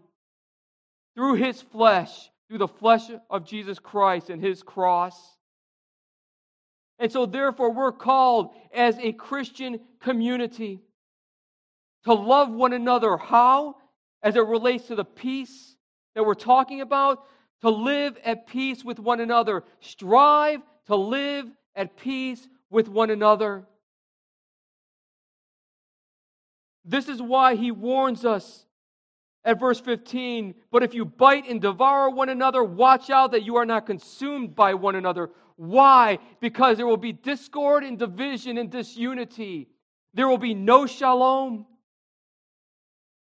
through 1.15 1.35
his 1.35 1.61
flesh, 1.61 2.29
through 2.47 2.57
the 2.59 2.67
flesh 2.67 3.09
of 3.29 3.45
Jesus 3.45 3.79
Christ 3.79 4.29
and 4.29 4.41
his 4.41 4.61
cross. 4.61 5.17
And 6.99 7.11
so, 7.11 7.25
therefore, 7.25 7.71
we're 7.71 7.91
called 7.91 8.51
as 8.73 8.97
a 8.99 9.13
Christian 9.13 9.79
community 9.99 10.81
to 12.05 12.13
love 12.13 12.51
one 12.51 12.73
another. 12.73 13.17
How? 13.17 13.77
As 14.21 14.35
it 14.35 14.45
relates 14.45 14.87
to 14.87 14.95
the 14.95 15.05
peace 15.05 15.75
that 16.15 16.25
we're 16.25 16.33
talking 16.33 16.81
about, 16.81 17.25
to 17.61 17.69
live 17.69 18.17
at 18.23 18.47
peace 18.47 18.83
with 18.83 18.99
one 18.99 19.19
another. 19.19 19.63
Strive 19.79 20.61
to 20.87 20.95
live 20.95 21.49
at 21.75 21.97
peace 21.97 22.47
with 22.69 22.89
one 22.89 23.09
another. 23.09 23.65
This 26.85 27.07
is 27.07 27.21
why 27.21 27.55
he 27.55 27.71
warns 27.71 28.25
us 28.25 28.65
at 29.45 29.59
verse 29.59 29.79
15 29.79 30.55
But 30.71 30.83
if 30.83 30.93
you 30.93 31.05
bite 31.05 31.49
and 31.49 31.61
devour 31.61 32.09
one 32.09 32.29
another, 32.29 32.63
watch 32.63 33.09
out 33.09 33.31
that 33.31 33.43
you 33.43 33.55
are 33.57 33.65
not 33.65 33.85
consumed 33.85 34.55
by 34.55 34.73
one 34.73 34.95
another. 34.95 35.29
Why? 35.55 36.19
Because 36.39 36.77
there 36.77 36.87
will 36.87 36.97
be 36.97 37.13
discord 37.13 37.83
and 37.83 37.97
division 37.97 38.57
and 38.57 38.69
disunity. 38.69 39.69
There 40.13 40.27
will 40.27 40.37
be 40.37 40.53
no 40.53 40.85
shalom. 40.85 41.65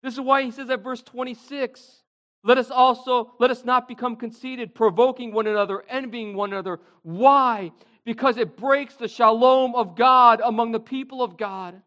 This 0.01 0.15
is 0.15 0.19
why 0.19 0.43
he 0.43 0.51
says 0.51 0.69
at 0.69 0.83
verse 0.83 1.01
26 1.01 2.03
let 2.43 2.57
us 2.57 2.69
also, 2.69 3.33
let 3.39 3.51
us 3.51 3.63
not 3.63 3.87
become 3.87 4.17
conceited, 4.17 4.75
provoking 4.75 5.31
one 5.31 5.47
another, 5.47 5.83
envying 5.87 6.35
one 6.35 6.51
another. 6.51 6.79
Why? 7.01 7.71
Because 8.03 8.35
it 8.35 8.57
breaks 8.57 8.95
the 8.95 9.07
shalom 9.07 9.75
of 9.75 9.95
God 9.95 10.41
among 10.43 10.73
the 10.73 10.79
people 10.79 11.23
of 11.23 11.37
God. 11.37 11.81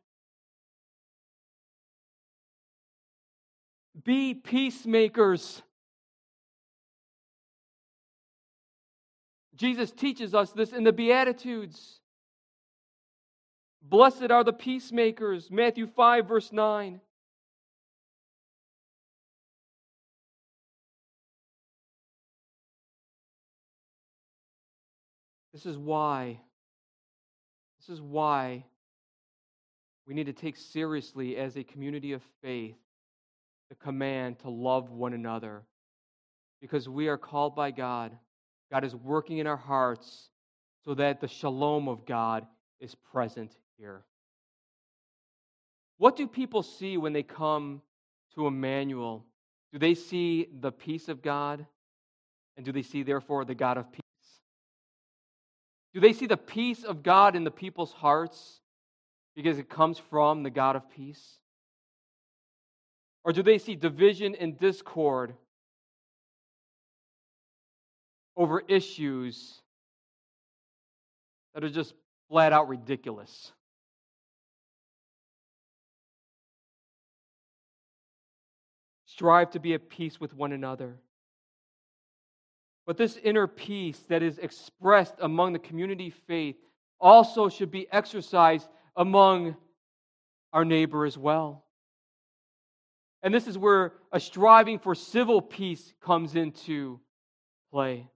Be 4.06 4.34
peacemakers. 4.34 5.62
Jesus 9.56 9.90
teaches 9.90 10.32
us 10.32 10.52
this 10.52 10.72
in 10.72 10.84
the 10.84 10.92
Beatitudes. 10.92 11.98
Blessed 13.82 14.30
are 14.30 14.44
the 14.44 14.52
peacemakers, 14.52 15.50
Matthew 15.50 15.88
5, 15.88 16.28
verse 16.28 16.52
9. 16.52 17.00
This 25.52 25.66
is 25.66 25.76
why. 25.76 26.38
This 27.80 27.88
is 27.88 28.00
why 28.00 28.66
we 30.06 30.14
need 30.14 30.26
to 30.26 30.32
take 30.32 30.56
seriously 30.56 31.36
as 31.36 31.56
a 31.56 31.64
community 31.64 32.12
of 32.12 32.22
faith 32.40 32.76
the 33.68 33.74
command 33.74 34.38
to 34.40 34.50
love 34.50 34.90
one 34.90 35.12
another. 35.12 35.62
Because 36.60 36.88
we 36.88 37.08
are 37.08 37.18
called 37.18 37.54
by 37.54 37.70
God. 37.70 38.16
God 38.70 38.84
is 38.84 38.94
working 38.94 39.38
in 39.38 39.46
our 39.46 39.56
hearts 39.56 40.30
so 40.84 40.94
that 40.94 41.20
the 41.20 41.28
shalom 41.28 41.88
of 41.88 42.06
God 42.06 42.46
is 42.80 42.94
present 42.94 43.52
here. 43.78 44.04
What 45.98 46.16
do 46.16 46.26
people 46.26 46.62
see 46.62 46.96
when 46.96 47.12
they 47.12 47.22
come 47.22 47.82
to 48.34 48.46
Emmanuel? 48.46 49.24
Do 49.72 49.78
they 49.78 49.94
see 49.94 50.48
the 50.60 50.72
peace 50.72 51.08
of 51.08 51.22
God? 51.22 51.66
And 52.56 52.64
do 52.64 52.72
they 52.72 52.82
see, 52.82 53.02
therefore, 53.02 53.44
the 53.44 53.54
God 53.54 53.78
of 53.78 53.90
peace? 53.92 54.02
Do 55.92 56.00
they 56.00 56.12
see 56.12 56.26
the 56.26 56.36
peace 56.36 56.84
of 56.84 57.02
God 57.02 57.36
in 57.36 57.44
the 57.44 57.50
people's 57.50 57.92
hearts 57.92 58.60
because 59.34 59.58
it 59.58 59.68
comes 59.68 59.98
from 59.98 60.42
the 60.42 60.50
God 60.50 60.76
of 60.76 60.90
peace? 60.90 61.38
Or 63.26 63.32
do 63.32 63.42
they 63.42 63.58
see 63.58 63.74
division 63.74 64.36
and 64.36 64.56
discord 64.56 65.34
over 68.36 68.62
issues 68.68 69.60
that 71.52 71.64
are 71.64 71.68
just 71.68 71.92
flat 72.28 72.52
out 72.52 72.68
ridiculous? 72.68 73.50
Strive 79.06 79.50
to 79.50 79.58
be 79.58 79.74
at 79.74 79.88
peace 79.88 80.20
with 80.20 80.32
one 80.32 80.52
another. 80.52 80.96
But 82.86 82.96
this 82.96 83.16
inner 83.16 83.48
peace 83.48 83.98
that 84.08 84.22
is 84.22 84.38
expressed 84.38 85.16
among 85.20 85.52
the 85.52 85.58
community 85.58 86.10
faith 86.10 86.54
also 87.00 87.48
should 87.48 87.72
be 87.72 87.88
exercised 87.90 88.68
among 88.94 89.56
our 90.52 90.64
neighbor 90.64 91.04
as 91.04 91.18
well. 91.18 91.65
And 93.26 93.34
this 93.34 93.48
is 93.48 93.58
where 93.58 93.94
a 94.12 94.20
striving 94.20 94.78
for 94.78 94.94
civil 94.94 95.42
peace 95.42 95.92
comes 96.00 96.36
into 96.36 97.00
play. 97.72 98.08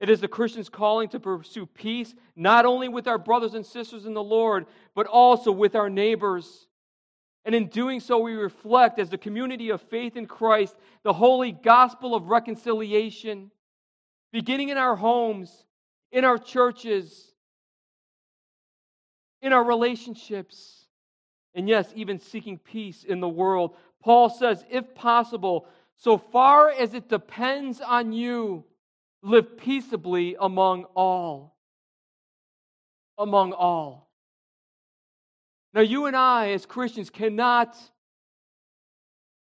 It 0.00 0.08
is 0.08 0.22
the 0.22 0.28
Christian's 0.28 0.70
calling 0.70 1.10
to 1.10 1.20
pursue 1.20 1.66
peace 1.66 2.14
not 2.34 2.64
only 2.64 2.88
with 2.88 3.06
our 3.06 3.18
brothers 3.18 3.52
and 3.52 3.66
sisters 3.66 4.06
in 4.06 4.14
the 4.14 4.22
Lord, 4.22 4.64
but 4.94 5.06
also 5.06 5.52
with 5.52 5.76
our 5.76 5.90
neighbors. 5.90 6.68
And 7.44 7.54
in 7.54 7.66
doing 7.66 8.00
so, 8.00 8.16
we 8.16 8.32
reflect 8.32 8.98
as 8.98 9.10
the 9.10 9.18
community 9.18 9.68
of 9.68 9.82
faith 9.82 10.16
in 10.16 10.24
Christ 10.24 10.74
the 11.02 11.12
holy 11.12 11.52
gospel 11.52 12.14
of 12.14 12.30
reconciliation, 12.30 13.50
beginning 14.32 14.70
in 14.70 14.78
our 14.78 14.96
homes, 14.96 15.66
in 16.12 16.24
our 16.24 16.38
churches, 16.38 17.34
in 19.42 19.52
our 19.52 19.64
relationships, 19.64 20.86
and 21.54 21.68
yes, 21.68 21.92
even 21.96 22.20
seeking 22.20 22.56
peace 22.56 23.04
in 23.04 23.20
the 23.20 23.28
world. 23.28 23.74
Paul 24.02 24.30
says, 24.30 24.64
if 24.70 24.94
possible, 24.94 25.66
so 25.96 26.18
far 26.18 26.70
as 26.70 26.94
it 26.94 27.08
depends 27.08 27.80
on 27.80 28.12
you, 28.12 28.64
live 29.22 29.58
peaceably 29.58 30.36
among 30.38 30.84
all. 30.94 31.56
Among 33.18 33.52
all. 33.52 34.08
Now, 35.74 35.80
you 35.80 36.06
and 36.06 36.16
I, 36.16 36.50
as 36.50 36.66
Christians, 36.66 37.10
cannot 37.10 37.76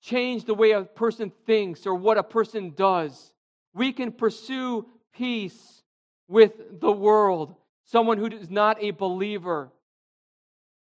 change 0.02 0.46
the 0.46 0.54
way 0.54 0.72
a 0.72 0.84
person 0.84 1.32
thinks 1.46 1.86
or 1.86 1.96
what 1.96 2.18
a 2.18 2.24
person 2.24 2.74
does. 2.76 3.34
We 3.74 3.92
can 3.92 4.12
pursue 4.12 4.86
peace 5.14 5.84
with 6.28 6.80
the 6.80 6.92
world, 6.92 7.56
someone 7.86 8.18
who 8.18 8.28
is 8.28 8.50
not 8.50 8.82
a 8.82 8.92
believer. 8.92 9.72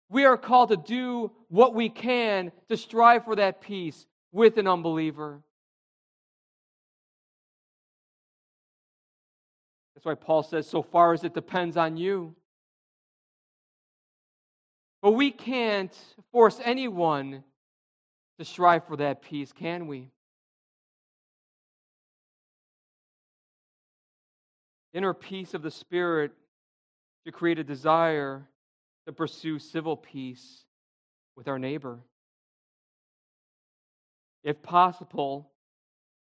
We 0.10 0.26
are 0.26 0.38
called 0.38 0.70
to 0.70 0.78
do 0.78 1.32
what 1.50 1.74
we 1.74 1.90
can 1.90 2.52
to 2.70 2.78
strive 2.78 3.26
for 3.26 3.36
that 3.36 3.62
peace 3.62 4.06
with 4.32 4.58
an 4.58 4.68
unbeliever. 4.68 5.42
That's 9.96 10.06
why 10.06 10.16
Paul 10.16 10.44
says, 10.44 10.68
so 10.70 10.82
far 10.82 11.14
as 11.14 11.24
it 11.24 11.34
depends 11.34 11.76
on 11.76 11.98
you. 11.98 12.36
But 15.02 15.12
we 15.12 15.32
can't 15.32 15.96
force 16.32 16.60
anyone 16.64 17.44
to 18.40 18.46
strive 18.46 18.86
for 18.86 18.98
that 18.98 19.22
peace, 19.22 19.52
can 19.52 19.88
we? 19.88 20.10
Inner 24.94 25.14
peace 25.14 25.54
of 25.54 25.62
the 25.62 25.72
Spirit 25.72 26.32
to 27.26 27.32
create 27.32 27.60
a 27.60 27.64
desire 27.64 28.48
to 29.08 29.14
pursue 29.14 29.58
civil 29.58 29.96
peace 29.96 30.66
with 31.38 31.48
our 31.48 31.58
neighbor. 31.58 32.00
If 34.44 34.62
possible, 34.62 35.50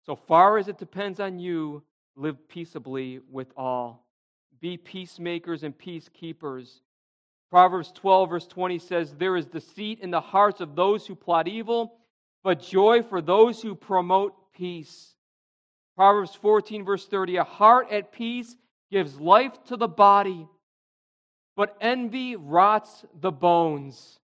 so 0.07 0.15
far 0.15 0.59
as 0.59 0.69
it 0.69 0.79
depends 0.79 1.19
on 1.19 1.41
you, 1.41 1.83
live 2.17 2.49
peaceably 2.49 3.21
with 3.31 3.49
all. 3.57 4.07
Be 4.61 4.77
peacemakers 4.77 5.65
and 5.65 5.77
peacekeepers. 5.77 6.81
Proverbs 7.51 7.91
12, 7.93 8.31
verse 8.31 8.47
20 8.47 8.79
says, 8.79 9.13
There 9.13 9.37
is 9.37 9.47
deceit 9.47 9.99
in 10.01 10.13
the 10.13 10.21
hearts 10.21 10.61
of 10.61 10.77
those 10.77 11.05
who 11.05 11.17
plot 11.17 11.49
evil, 11.49 11.95
but 12.45 12.63
joy 12.63 13.03
for 13.03 13.21
those 13.21 13.61
who 13.61 13.75
promote 13.75 14.35
peace. 14.53 15.15
Proverbs 15.97 16.35
14, 16.37 16.85
verse 16.85 17.07
30 17.07 17.37
A 17.37 17.45
heart 17.45 17.89
at 17.91 18.13
peace 18.13 18.57
gives 18.93 19.19
life 19.19 19.53
to 19.65 19.77
the 19.77 19.89
body, 19.89 20.47
but 21.59 21.77
envy 21.81 22.37
rots 22.37 23.05
the 23.21 23.33
bones. 23.33 24.21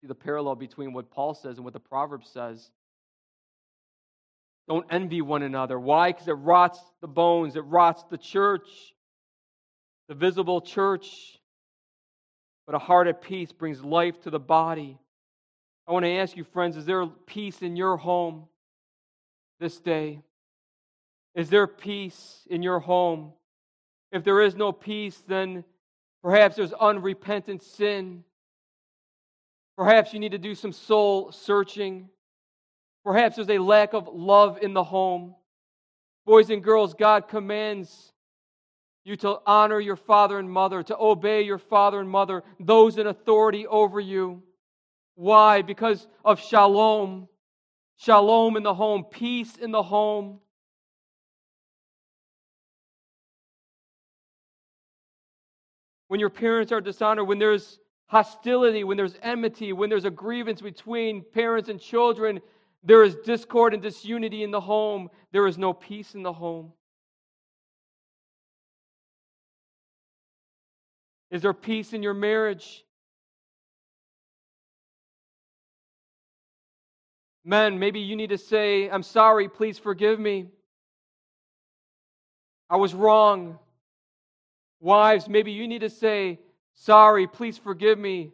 See 0.00 0.06
the 0.06 0.14
parallel 0.14 0.54
between 0.54 0.92
what 0.92 1.10
Paul 1.10 1.34
says 1.34 1.56
and 1.56 1.64
what 1.64 1.72
the 1.72 1.80
Proverbs 1.80 2.30
says. 2.32 2.70
Don't 4.68 4.86
envy 4.90 5.22
one 5.22 5.42
another. 5.42 5.76
Why? 5.76 6.12
Because 6.12 6.28
it 6.28 6.34
rots 6.34 6.78
the 7.00 7.08
bones, 7.08 7.56
it 7.56 7.62
rots 7.62 8.04
the 8.10 8.16
church, 8.16 8.68
the 10.06 10.14
visible 10.14 10.60
church. 10.60 11.40
But 12.64 12.76
a 12.76 12.78
heart 12.78 13.08
at 13.08 13.20
peace 13.20 13.50
brings 13.50 13.82
life 13.82 14.20
to 14.20 14.30
the 14.30 14.38
body. 14.38 14.96
I 15.88 15.92
want 15.92 16.04
to 16.04 16.12
ask 16.12 16.36
you, 16.36 16.44
friends, 16.44 16.76
is 16.76 16.86
there 16.86 17.04
peace 17.26 17.60
in 17.60 17.74
your 17.74 17.96
home 17.96 18.44
this 19.58 19.80
day? 19.80 20.22
Is 21.34 21.50
there 21.50 21.66
peace 21.66 22.46
in 22.48 22.62
your 22.62 22.78
home? 22.78 23.32
If 24.12 24.22
there 24.22 24.40
is 24.42 24.54
no 24.54 24.70
peace, 24.70 25.20
then 25.26 25.64
perhaps 26.24 26.56
there's 26.56 26.72
unrepentant 26.72 27.62
sin. 27.62 28.24
Perhaps 29.76 30.14
you 30.14 30.18
need 30.18 30.32
to 30.32 30.38
do 30.38 30.54
some 30.54 30.72
soul 30.72 31.30
searching. 31.30 32.08
Perhaps 33.04 33.36
there's 33.36 33.50
a 33.50 33.58
lack 33.58 33.92
of 33.92 34.08
love 34.08 34.58
in 34.62 34.72
the 34.72 34.82
home. 34.82 35.34
Boys 36.24 36.48
and 36.48 36.64
girls, 36.64 36.94
God 36.94 37.28
commands 37.28 38.10
you 39.04 39.16
to 39.16 39.38
honor 39.46 39.78
your 39.78 39.96
father 39.96 40.38
and 40.38 40.50
mother, 40.50 40.82
to 40.82 40.96
obey 40.98 41.42
your 41.42 41.58
father 41.58 42.00
and 42.00 42.08
mother, 42.08 42.42
those 42.58 42.96
in 42.96 43.06
authority 43.06 43.66
over 43.66 44.00
you. 44.00 44.42
Why? 45.16 45.60
Because 45.60 46.08
of 46.24 46.40
shalom. 46.40 47.28
Shalom 47.98 48.56
in 48.56 48.62
the 48.62 48.72
home, 48.72 49.04
peace 49.04 49.56
in 49.56 49.72
the 49.72 49.82
home. 49.82 50.40
When 56.14 56.20
your 56.20 56.30
parents 56.30 56.70
are 56.70 56.80
dishonored, 56.80 57.26
when 57.26 57.40
there's 57.40 57.80
hostility, 58.06 58.84
when 58.84 58.96
there's 58.96 59.16
enmity, 59.20 59.72
when 59.72 59.90
there's 59.90 60.04
a 60.04 60.12
grievance 60.12 60.60
between 60.60 61.24
parents 61.34 61.68
and 61.68 61.80
children, 61.80 62.40
there 62.84 63.02
is 63.02 63.16
discord 63.16 63.74
and 63.74 63.82
disunity 63.82 64.44
in 64.44 64.52
the 64.52 64.60
home, 64.60 65.10
there 65.32 65.48
is 65.48 65.58
no 65.58 65.72
peace 65.72 66.14
in 66.14 66.22
the 66.22 66.32
home. 66.32 66.72
Is 71.32 71.42
there 71.42 71.52
peace 71.52 71.92
in 71.92 72.00
your 72.00 72.14
marriage? 72.14 72.84
Men, 77.44 77.80
maybe 77.80 77.98
you 77.98 78.14
need 78.14 78.30
to 78.30 78.38
say, 78.38 78.88
I'm 78.88 79.02
sorry, 79.02 79.48
please 79.48 79.80
forgive 79.80 80.20
me. 80.20 80.46
I 82.70 82.76
was 82.76 82.94
wrong. 82.94 83.58
Wives, 84.84 85.28
maybe 85.30 85.50
you 85.50 85.66
need 85.66 85.80
to 85.80 85.88
say, 85.88 86.38
Sorry, 86.74 87.26
please 87.26 87.56
forgive 87.56 87.98
me. 87.98 88.32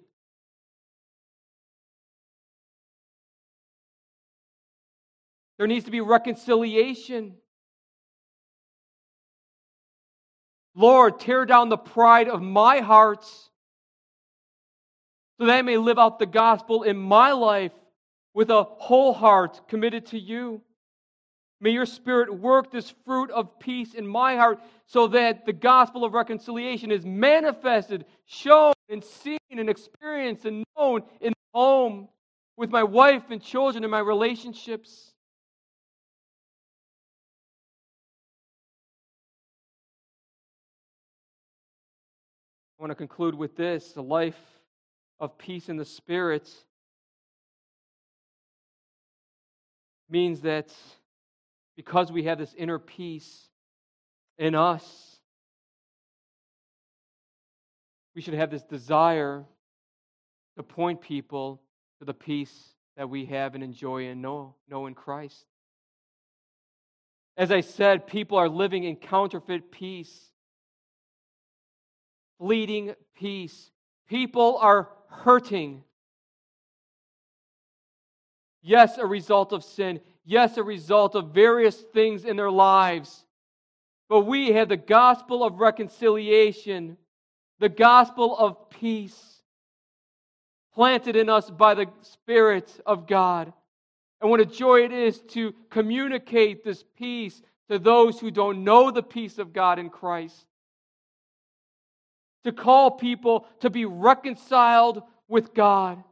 There 5.59 5.69
needs 5.69 5.85
to 5.85 5.93
be 5.93 6.01
reconciliation. 6.01 7.35
Lord, 10.75 11.21
tear 11.21 11.47
down 11.47 11.69
the 11.69 11.77
pride 11.77 12.29
of 12.29 12.43
my 12.43 12.81
heart 12.81 13.23
so 13.23 13.51
that 15.47 15.51
I 15.51 15.63
may 15.63 15.77
live 15.77 16.01
out 16.01 16.19
the 16.19 16.27
gospel 16.27 16.83
in 16.83 16.97
my 16.97 17.31
life 17.31 17.71
with 18.35 18.51
a 18.51 18.65
whole 18.65 19.13
heart 19.13 19.61
committed 19.69 20.07
to 20.07 20.19
you. 20.19 20.63
May 21.63 21.71
your 21.71 21.85
spirit 21.85 22.33
work 22.33 22.71
this 22.71 22.95
fruit 23.05 23.31
of 23.31 23.59
peace 23.59 23.93
in 23.93 24.07
my 24.07 24.37
heart 24.37 24.61
so 24.87 25.09
that 25.09 25.45
the 25.45 25.53
gospel 25.53 26.05
of 26.05 26.15
reconciliation 26.15 26.91
is 26.91 27.05
manifested, 27.05 28.07
shown, 28.25 28.73
and 28.89 29.05
seen, 29.05 29.39
and 29.51 29.69
experienced, 29.69 30.47
and 30.47 30.65
known 30.79 31.03
in 31.21 31.33
the 31.33 31.59
home 31.59 32.09
with 32.57 32.71
my 32.71 32.83
wife 32.83 33.25
and 33.31 33.43
children 33.43 33.85
and 33.85 33.91
my 33.91 33.99
relationships. 33.99 35.13
I 42.79 42.83
want 42.83 42.91
to 42.91 42.97
conclude 42.97 43.35
with 43.35 43.57
this 43.57 43.97
a 43.97 44.01
life 44.01 44.41
of 45.19 45.37
peace 45.37 45.69
in 45.69 45.77
the 45.77 45.85
Spirit 45.85 46.49
means 50.09 50.41
that 50.41 50.75
because 51.81 52.13
we 52.13 52.25
have 52.25 52.37
this 52.37 52.53
inner 52.59 52.79
peace 52.79 53.49
in 54.37 54.55
us, 54.55 55.17
we 58.15 58.21
should 58.21 58.35
have 58.35 58.51
this 58.51 58.65
desire 58.65 59.47
to 60.59 60.63
point 60.63 61.01
people 61.01 61.63
to 61.99 62.05
the 62.05 62.13
peace 62.13 62.75
that 62.99 63.09
we 63.09 63.25
have 63.25 63.55
and 63.55 63.65
enjoy 63.65 64.09
and 64.09 64.21
know, 64.21 64.57
know 64.69 64.89
in 64.89 64.95
Christ. 64.95 65.47
As 67.39 67.51
I 67.51 67.63
said, 67.63 68.07
people 68.07 68.37
are 68.37 68.51
living 68.51 68.85
in 68.85 68.97
counterfeit 68.97 69.73
peace 69.73 70.27
fleeting 72.37 72.95
peace. 73.17 73.71
People 74.07 74.59
are 74.61 74.91
hurting. 75.09 75.83
Yes, 78.61 78.99
a 78.99 79.07
result 79.07 79.55
of 79.55 79.65
sin. 79.65 80.01
Yes, 80.25 80.57
a 80.57 80.63
result 80.63 81.15
of 81.15 81.35
various 81.35 81.77
things 81.77 82.25
in 82.25 82.37
their 82.37 82.51
lives. 82.51 83.25
But 84.09 84.21
we 84.21 84.53
have 84.53 84.69
the 84.69 84.77
gospel 84.77 85.45
of 85.45 85.61
reconciliation, 85.61 86.97
the 87.59 87.69
gospel 87.69 88.37
of 88.37 88.71
peace, 88.71 89.43
planted 90.75 91.17
in 91.17 91.29
us 91.29 91.49
by 91.51 91.75
the 91.75 91.87
Spirit 92.03 92.81
of 92.87 93.07
God. 93.07 93.53
And 94.21 94.31
what 94.31 94.41
a 94.41 94.47
joy 94.47 94.85
it 94.85 94.93
is 94.93 95.21
to 95.31 95.55
communicate 95.71 96.65
this 96.65 96.85
peace 96.97 97.41
to 97.69 97.79
those 97.79 98.21
who 98.21 98.31
don't 98.31 98.65
know 98.65 98.91
the 98.91 99.03
peace 99.03 99.39
of 99.39 99.53
God 99.53 99.79
in 99.79 99.91
Christ 99.91 100.47
to 102.45 102.53
call 102.53 102.91
people 102.91 103.47
to 103.61 103.71
be 103.71 103.85
reconciled 103.85 105.03
with 105.29 105.55
God. 105.55 106.03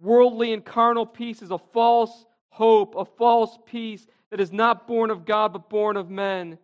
Worldly 0.00 0.52
and 0.52 0.64
carnal 0.64 1.06
peace 1.06 1.42
is 1.42 1.50
a 1.50 1.58
false 1.58 2.24
hope, 2.50 2.94
a 2.96 3.04
false 3.04 3.58
peace 3.66 4.06
that 4.30 4.40
is 4.40 4.52
not 4.52 4.86
born 4.86 5.10
of 5.10 5.24
God 5.24 5.52
but 5.52 5.68
born 5.68 5.96
of 5.96 6.10
men. 6.10 6.58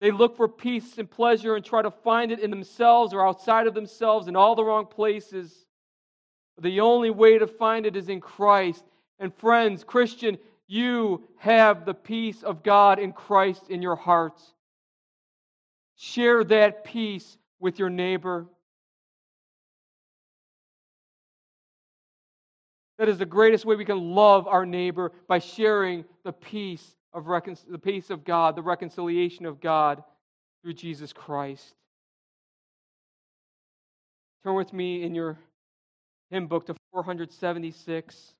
They 0.00 0.10
look 0.10 0.36
for 0.36 0.48
peace 0.48 0.98
and 0.98 1.10
pleasure 1.10 1.56
and 1.56 1.64
try 1.64 1.82
to 1.82 1.90
find 1.90 2.30
it 2.30 2.40
in 2.40 2.50
themselves 2.50 3.14
or 3.14 3.26
outside 3.26 3.66
of 3.66 3.74
themselves 3.74 4.28
in 4.28 4.36
all 4.36 4.54
the 4.54 4.64
wrong 4.64 4.86
places. 4.86 5.66
The 6.60 6.80
only 6.80 7.10
way 7.10 7.38
to 7.38 7.46
find 7.46 7.86
it 7.86 7.96
is 7.96 8.08
in 8.08 8.20
Christ. 8.20 8.84
And 9.18 9.34
friends, 9.34 9.84
Christian, 9.84 10.36
you 10.66 11.24
have 11.38 11.84
the 11.84 11.94
peace 11.94 12.42
of 12.42 12.62
God 12.62 12.98
in 12.98 13.12
Christ 13.12 13.70
in 13.70 13.80
your 13.80 13.96
heart. 13.96 14.40
Share 15.96 16.44
that 16.44 16.84
peace 16.84 17.38
with 17.58 17.78
your 17.78 17.88
neighbor. 17.90 18.46
That 22.98 23.08
is 23.08 23.18
the 23.18 23.26
greatest 23.26 23.64
way 23.64 23.76
we 23.76 23.84
can 23.84 24.14
love 24.14 24.46
our 24.46 24.64
neighbor 24.64 25.12
by 25.28 25.38
sharing 25.38 26.04
the 26.24 26.32
peace 26.32 26.96
of 27.12 27.26
recon- 27.26 27.56
the 27.68 27.78
peace 27.78 28.10
of 28.10 28.24
God, 28.24 28.56
the 28.56 28.62
reconciliation 28.62 29.46
of 29.46 29.60
God 29.60 30.02
through 30.62 30.74
Jesus 30.74 31.12
Christ. 31.12 31.74
Turn 34.42 34.54
with 34.54 34.72
me 34.72 35.02
in 35.02 35.14
your 35.14 35.38
hymn 36.30 36.46
book 36.46 36.66
to 36.66 36.74
476. 36.92 38.34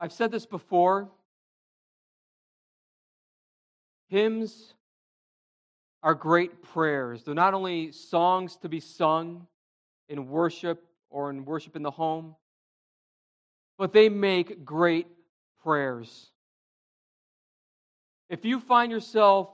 I've 0.00 0.12
said 0.12 0.30
this 0.30 0.46
before. 0.46 1.08
Hymns 4.08 4.74
are 6.02 6.14
great 6.14 6.62
prayers. 6.62 7.24
They're 7.24 7.34
not 7.34 7.54
only 7.54 7.92
songs 7.92 8.56
to 8.58 8.68
be 8.68 8.80
sung 8.80 9.46
in 10.08 10.28
worship 10.28 10.82
or 11.10 11.30
in 11.30 11.44
worship 11.44 11.76
in 11.76 11.82
the 11.82 11.90
home, 11.90 12.36
but 13.76 13.92
they 13.92 14.08
make 14.08 14.64
great 14.64 15.06
prayers. 15.62 16.30
If 18.30 18.44
you 18.44 18.60
find 18.60 18.92
yourself 18.92 19.48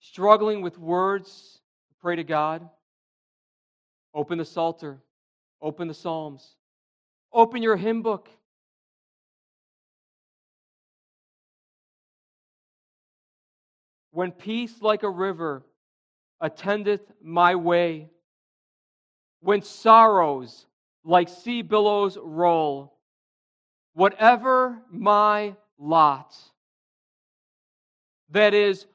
struggling 0.00 0.62
with 0.62 0.78
words 0.78 1.60
to 1.88 1.94
pray 2.00 2.16
to 2.16 2.24
God, 2.24 2.68
open 4.14 4.38
the 4.38 4.44
Psalter, 4.44 4.98
open 5.60 5.88
the 5.88 5.94
Psalms, 5.94 6.56
open 7.32 7.62
your 7.62 7.76
hymn 7.76 8.02
book. 8.02 8.28
When 14.18 14.32
peace 14.32 14.82
like 14.82 15.04
a 15.04 15.08
river 15.08 15.62
attendeth 16.40 17.02
my 17.22 17.54
way, 17.54 18.10
when 19.38 19.62
sorrows 19.62 20.66
like 21.04 21.28
sea 21.28 21.62
billows 21.62 22.18
roll, 22.20 22.98
whatever 23.94 24.82
my 24.90 25.54
lot, 25.78 26.36
that 28.30 28.54
is, 28.54 28.86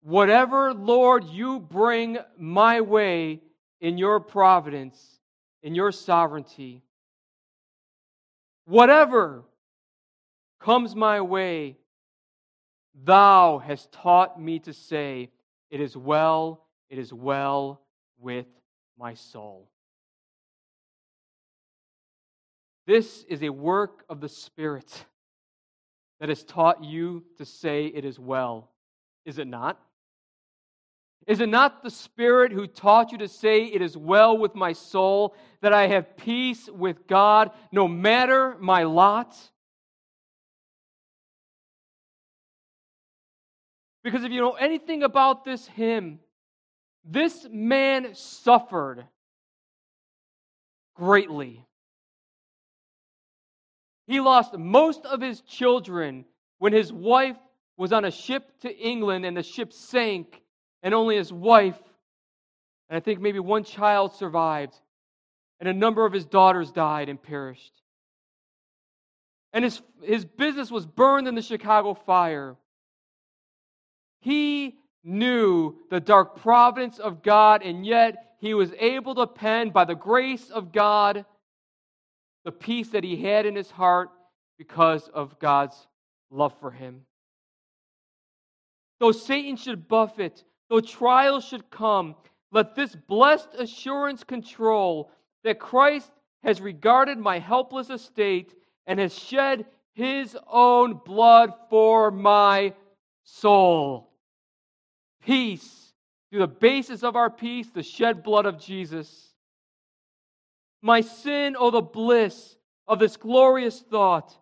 whatever, 0.00 0.72
Lord, 0.72 1.24
you 1.24 1.60
bring 1.60 2.16
my 2.38 2.80
way 2.80 3.42
in 3.82 3.98
your 3.98 4.20
providence, 4.20 5.18
in 5.62 5.74
your 5.74 5.92
sovereignty, 5.92 6.80
whatever 8.64 9.44
comes 10.58 10.96
my 10.96 11.20
way, 11.20 11.76
Thou 12.94 13.58
hast 13.58 13.92
taught 13.92 14.40
me 14.40 14.58
to 14.60 14.72
say, 14.72 15.30
It 15.70 15.80
is 15.80 15.96
well, 15.96 16.66
it 16.90 16.98
is 16.98 17.12
well 17.12 17.80
with 18.18 18.46
my 18.98 19.14
soul. 19.14 19.68
This 22.86 23.24
is 23.28 23.42
a 23.42 23.50
work 23.50 24.04
of 24.08 24.20
the 24.20 24.28
Spirit 24.28 25.06
that 26.20 26.28
has 26.28 26.44
taught 26.44 26.84
you 26.84 27.24
to 27.38 27.44
say 27.44 27.86
it 27.86 28.04
is 28.04 28.18
well, 28.18 28.70
is 29.24 29.38
it 29.38 29.46
not? 29.46 29.80
Is 31.26 31.40
it 31.40 31.48
not 31.48 31.82
the 31.82 31.90
Spirit 31.90 32.52
who 32.52 32.66
taught 32.66 33.12
you 33.12 33.18
to 33.18 33.28
say, 33.28 33.64
It 33.64 33.80
is 33.80 33.96
well 33.96 34.36
with 34.36 34.54
my 34.54 34.72
soul, 34.72 35.36
that 35.60 35.72
I 35.72 35.86
have 35.86 36.16
peace 36.16 36.68
with 36.68 37.06
God 37.06 37.52
no 37.70 37.86
matter 37.86 38.56
my 38.58 38.82
lot? 38.82 39.36
Because 44.02 44.24
if 44.24 44.32
you 44.32 44.40
know 44.40 44.52
anything 44.52 45.02
about 45.02 45.44
this 45.44 45.66
hymn, 45.66 46.18
this 47.04 47.46
man 47.50 48.14
suffered 48.14 49.06
greatly. 50.94 51.64
He 54.06 54.20
lost 54.20 54.56
most 54.56 55.04
of 55.06 55.20
his 55.20 55.40
children 55.42 56.24
when 56.58 56.72
his 56.72 56.92
wife 56.92 57.36
was 57.76 57.92
on 57.92 58.04
a 58.04 58.10
ship 58.10 58.60
to 58.60 58.76
England 58.76 59.24
and 59.24 59.36
the 59.36 59.42
ship 59.42 59.72
sank, 59.72 60.42
and 60.82 60.94
only 60.94 61.16
his 61.16 61.32
wife, 61.32 61.78
and 62.88 62.96
I 62.96 63.00
think 63.00 63.20
maybe 63.20 63.38
one 63.38 63.64
child 63.64 64.14
survived, 64.14 64.74
and 65.60 65.68
a 65.68 65.72
number 65.72 66.04
of 66.04 66.12
his 66.12 66.24
daughters 66.24 66.70
died 66.70 67.08
and 67.08 67.22
perished. 67.22 67.72
And 69.52 69.64
his, 69.64 69.80
his 70.02 70.24
business 70.24 70.70
was 70.70 70.86
burned 70.86 71.28
in 71.28 71.34
the 71.34 71.42
Chicago 71.42 71.94
fire. 71.94 72.56
He 74.22 74.78
knew 75.02 75.74
the 75.90 75.98
dark 75.98 76.36
providence 76.40 77.00
of 77.00 77.22
God, 77.24 77.62
and 77.62 77.84
yet 77.84 78.36
he 78.38 78.54
was 78.54 78.72
able 78.78 79.16
to 79.16 79.26
pen, 79.26 79.70
by 79.70 79.84
the 79.84 79.96
grace 79.96 80.48
of 80.48 80.72
God, 80.72 81.24
the 82.44 82.52
peace 82.52 82.90
that 82.90 83.02
he 83.02 83.16
had 83.16 83.46
in 83.46 83.56
his 83.56 83.70
heart 83.70 84.10
because 84.58 85.08
of 85.08 85.38
God's 85.40 85.88
love 86.30 86.54
for 86.60 86.70
him. 86.70 87.02
Though 89.00 89.10
Satan 89.10 89.56
should 89.56 89.88
buffet, 89.88 90.44
though 90.70 90.80
trials 90.80 91.44
should 91.44 91.68
come, 91.68 92.14
let 92.52 92.76
this 92.76 92.94
blessed 92.94 93.48
assurance 93.58 94.22
control 94.22 95.10
that 95.42 95.58
Christ 95.58 96.12
has 96.44 96.60
regarded 96.60 97.18
my 97.18 97.40
helpless 97.40 97.90
estate 97.90 98.54
and 98.86 99.00
has 99.00 99.18
shed 99.18 99.66
his 99.94 100.36
own 100.48 101.00
blood 101.04 101.52
for 101.68 102.12
my 102.12 102.74
soul 103.24 104.11
peace 105.22 105.92
through 106.30 106.40
the 106.40 106.46
basis 106.46 107.02
of 107.02 107.16
our 107.16 107.30
peace, 107.30 107.68
the 107.70 107.82
shed 107.82 108.22
blood 108.22 108.46
of 108.46 108.58
Jesus. 108.58 109.30
My 110.80 111.00
sin, 111.00 111.56
oh, 111.58 111.70
the 111.70 111.80
bliss 111.80 112.56
of 112.88 112.98
this 112.98 113.16
glorious 113.16 113.80
thought. 113.80 114.36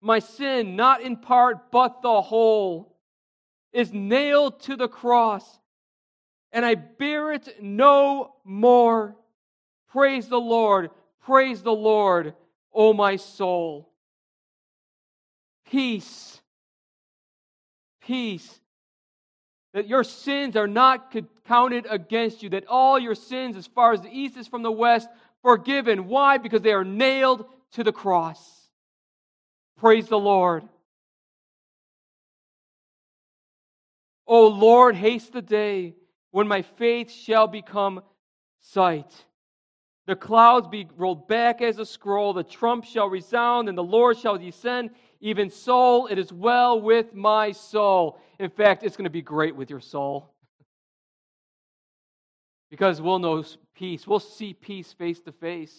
My 0.00 0.18
sin, 0.18 0.76
not 0.76 1.00
in 1.00 1.16
part, 1.16 1.70
but 1.70 2.02
the 2.02 2.22
whole, 2.22 2.96
is 3.72 3.92
nailed 3.92 4.60
to 4.60 4.76
the 4.76 4.88
cross, 4.88 5.58
and 6.52 6.64
I 6.64 6.74
bear 6.74 7.32
it 7.32 7.62
no 7.62 8.34
more. 8.44 9.16
Praise 9.88 10.28
the 10.28 10.40
Lord, 10.40 10.90
praise 11.24 11.62
the 11.62 11.72
Lord, 11.72 12.34
O 12.72 12.92
my 12.92 13.16
soul. 13.16 13.90
Peace, 15.64 16.40
peace 18.02 18.60
that 19.76 19.86
your 19.86 20.04
sins 20.04 20.56
are 20.56 20.66
not 20.66 21.14
counted 21.46 21.86
against 21.90 22.42
you, 22.42 22.48
that 22.48 22.66
all 22.66 22.98
your 22.98 23.14
sins, 23.14 23.58
as 23.58 23.66
far 23.66 23.92
as 23.92 24.00
the 24.00 24.08
east 24.08 24.38
is 24.38 24.48
from 24.48 24.62
the 24.62 24.72
west, 24.72 25.06
forgiven. 25.42 26.08
Why? 26.08 26.38
Because 26.38 26.62
they 26.62 26.72
are 26.72 26.82
nailed 26.82 27.44
to 27.72 27.84
the 27.84 27.92
cross. 27.92 28.40
Praise 29.76 30.08
the 30.08 30.18
Lord. 30.18 30.64
O 34.26 34.46
Lord, 34.46 34.96
haste 34.96 35.34
the 35.34 35.42
day 35.42 35.94
when 36.30 36.48
my 36.48 36.62
faith 36.62 37.10
shall 37.10 37.46
become 37.46 38.00
sight. 38.60 39.12
The 40.06 40.16
clouds 40.16 40.68
be 40.68 40.88
rolled 40.96 41.28
back 41.28 41.60
as 41.60 41.78
a 41.78 41.84
scroll, 41.84 42.32
the 42.32 42.44
trump 42.44 42.86
shall 42.86 43.10
resound, 43.10 43.68
and 43.68 43.76
the 43.76 43.84
Lord 43.84 44.16
shall 44.16 44.38
descend. 44.38 44.88
Even 45.20 45.50
soul, 45.50 46.06
it 46.06 46.18
is 46.18 46.32
well 46.32 46.80
with 46.80 47.14
my 47.14 47.52
soul. 47.52 48.20
In 48.38 48.50
fact, 48.50 48.82
it's 48.82 48.96
going 48.96 49.04
to 49.04 49.10
be 49.10 49.22
great 49.22 49.56
with 49.56 49.70
your 49.70 49.80
soul. 49.80 50.32
Because 52.70 53.00
we'll 53.00 53.18
know 53.18 53.44
peace. 53.74 54.06
We'll 54.06 54.20
see 54.20 54.52
peace 54.54 54.92
face 54.92 55.20
to 55.20 55.32
face. 55.32 55.74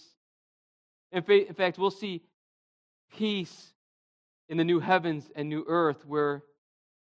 In 1.12 1.22
fact, 1.22 1.78
we'll 1.78 1.92
see 1.92 2.22
peace 3.16 3.74
in 4.50 4.58
the 4.58 4.64
new 4.64 4.80
heavens 4.80 5.30
and 5.36 5.50
new 5.50 5.66
earth 5.68 6.06
where 6.06 6.44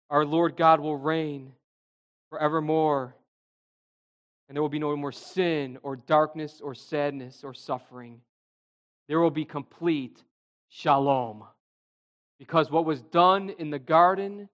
our 0.09 0.25
Lord 0.25 0.57
God 0.57 0.81
will 0.81 0.97
reign 0.97 1.53
forevermore 2.31 3.15
And 4.49 4.57
there 4.57 4.63
will 4.63 4.69
be 4.69 4.81
no 4.81 4.97
more 4.97 5.13
sin 5.13 5.79
or 5.85 5.95
darkness 5.95 6.61
or 6.61 6.75
sadness 6.75 7.45
or 7.45 7.55
suffering. 7.55 8.21
There 9.07 9.21
will 9.21 9.31
be 9.31 9.45
complete 9.45 10.25
shalom. 10.69 11.45
Because 12.41 12.71
what 12.71 12.87
was 12.87 13.03
done 13.03 13.51
in 13.59 13.69
the 13.69 13.79
garden 13.79 14.49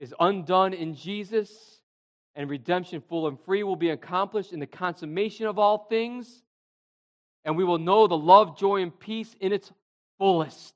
is 0.00 0.14
undone 0.18 0.72
in 0.72 0.96
Jesus, 0.96 1.82
and 2.34 2.48
redemption 2.48 3.02
full 3.06 3.28
and 3.28 3.38
free 3.38 3.62
will 3.62 3.76
be 3.76 3.90
accomplished 3.90 4.54
in 4.54 4.58
the 4.58 4.66
consummation 4.66 5.46
of 5.46 5.58
all 5.58 5.86
things, 5.90 6.42
and 7.44 7.54
we 7.54 7.64
will 7.64 7.78
know 7.78 8.06
the 8.06 8.16
love, 8.16 8.58
joy, 8.58 8.80
and 8.80 8.98
peace 8.98 9.36
in 9.40 9.52
its 9.52 9.70
fullest 10.18 10.74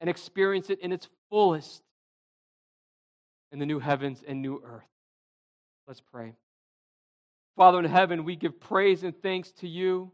and 0.00 0.08
experience 0.08 0.70
it 0.70 0.78
in 0.78 0.92
its 0.92 1.08
fullest 1.28 1.82
in 3.50 3.58
the 3.58 3.66
new 3.66 3.80
heavens 3.80 4.22
and 4.26 4.40
new 4.40 4.62
earth. 4.64 4.84
Let's 5.88 6.00
pray. 6.00 6.34
Father 7.56 7.80
in 7.80 7.84
heaven, 7.84 8.24
we 8.24 8.36
give 8.36 8.60
praise 8.60 9.02
and 9.02 9.20
thanks 9.20 9.50
to 9.58 9.66
you 9.66 10.12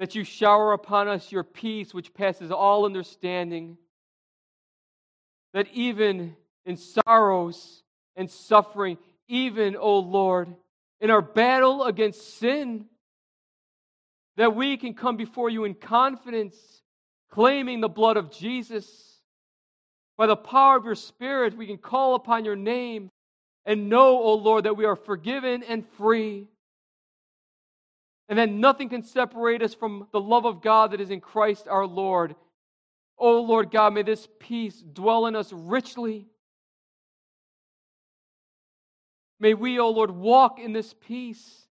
that 0.00 0.14
you 0.14 0.24
shower 0.24 0.72
upon 0.72 1.08
us 1.08 1.30
your 1.30 1.44
peace, 1.44 1.92
which 1.92 2.14
passes 2.14 2.50
all 2.50 2.86
understanding. 2.86 3.76
That 5.52 5.68
even 5.74 6.34
in 6.64 6.78
sorrows 6.78 7.82
and 8.16 8.30
suffering, 8.30 8.96
even, 9.28 9.76
O 9.76 9.80
oh 9.80 9.98
Lord, 9.98 10.54
in 11.02 11.10
our 11.10 11.20
battle 11.20 11.84
against 11.84 12.38
sin, 12.38 12.86
that 14.38 14.56
we 14.56 14.78
can 14.78 14.94
come 14.94 15.18
before 15.18 15.50
you 15.50 15.64
in 15.64 15.74
confidence, 15.74 16.56
claiming 17.30 17.82
the 17.82 17.88
blood 17.88 18.16
of 18.16 18.30
Jesus. 18.30 19.20
By 20.16 20.26
the 20.26 20.36
power 20.36 20.78
of 20.78 20.86
your 20.86 20.94
Spirit, 20.94 21.58
we 21.58 21.66
can 21.66 21.78
call 21.78 22.14
upon 22.14 22.46
your 22.46 22.56
name 22.56 23.10
and 23.66 23.90
know, 23.90 24.18
O 24.18 24.22
oh 24.22 24.34
Lord, 24.36 24.64
that 24.64 24.78
we 24.78 24.86
are 24.86 24.96
forgiven 24.96 25.62
and 25.62 25.86
free. 25.98 26.48
And 28.30 28.38
that 28.38 28.48
nothing 28.48 28.88
can 28.88 29.02
separate 29.02 29.60
us 29.60 29.74
from 29.74 30.06
the 30.12 30.20
love 30.20 30.46
of 30.46 30.62
God 30.62 30.92
that 30.92 31.00
is 31.00 31.10
in 31.10 31.20
Christ 31.20 31.66
our 31.68 31.86
Lord. 31.86 32.36
Oh 33.18 33.42
Lord 33.42 33.70
God, 33.70 33.92
may 33.92 34.02
this 34.02 34.28
peace 34.38 34.82
dwell 34.92 35.26
in 35.26 35.36
us 35.36 35.52
richly. 35.52 36.28
May 39.40 39.54
we, 39.54 39.78
O 39.78 39.84
oh 39.84 39.90
Lord, 39.90 40.12
walk 40.12 40.60
in 40.60 40.72
this 40.72 40.94
peace 41.06 41.66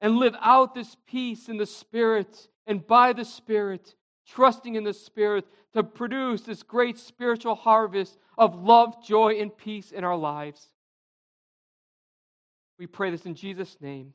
and 0.00 0.16
live 0.18 0.36
out 0.40 0.74
this 0.74 0.96
peace 1.08 1.48
in 1.48 1.56
the 1.56 1.66
Spirit 1.66 2.48
and 2.66 2.86
by 2.86 3.12
the 3.12 3.24
Spirit, 3.24 3.96
trusting 4.28 4.76
in 4.76 4.84
the 4.84 4.94
Spirit 4.94 5.46
to 5.72 5.82
produce 5.82 6.42
this 6.42 6.62
great 6.62 6.96
spiritual 6.96 7.56
harvest 7.56 8.18
of 8.36 8.54
love, 8.62 9.04
joy, 9.04 9.40
and 9.40 9.56
peace 9.56 9.90
in 9.90 10.04
our 10.04 10.16
lives. 10.16 10.68
We 12.78 12.86
pray 12.86 13.10
this 13.10 13.26
in 13.26 13.34
Jesus' 13.34 13.76
name. 13.80 14.14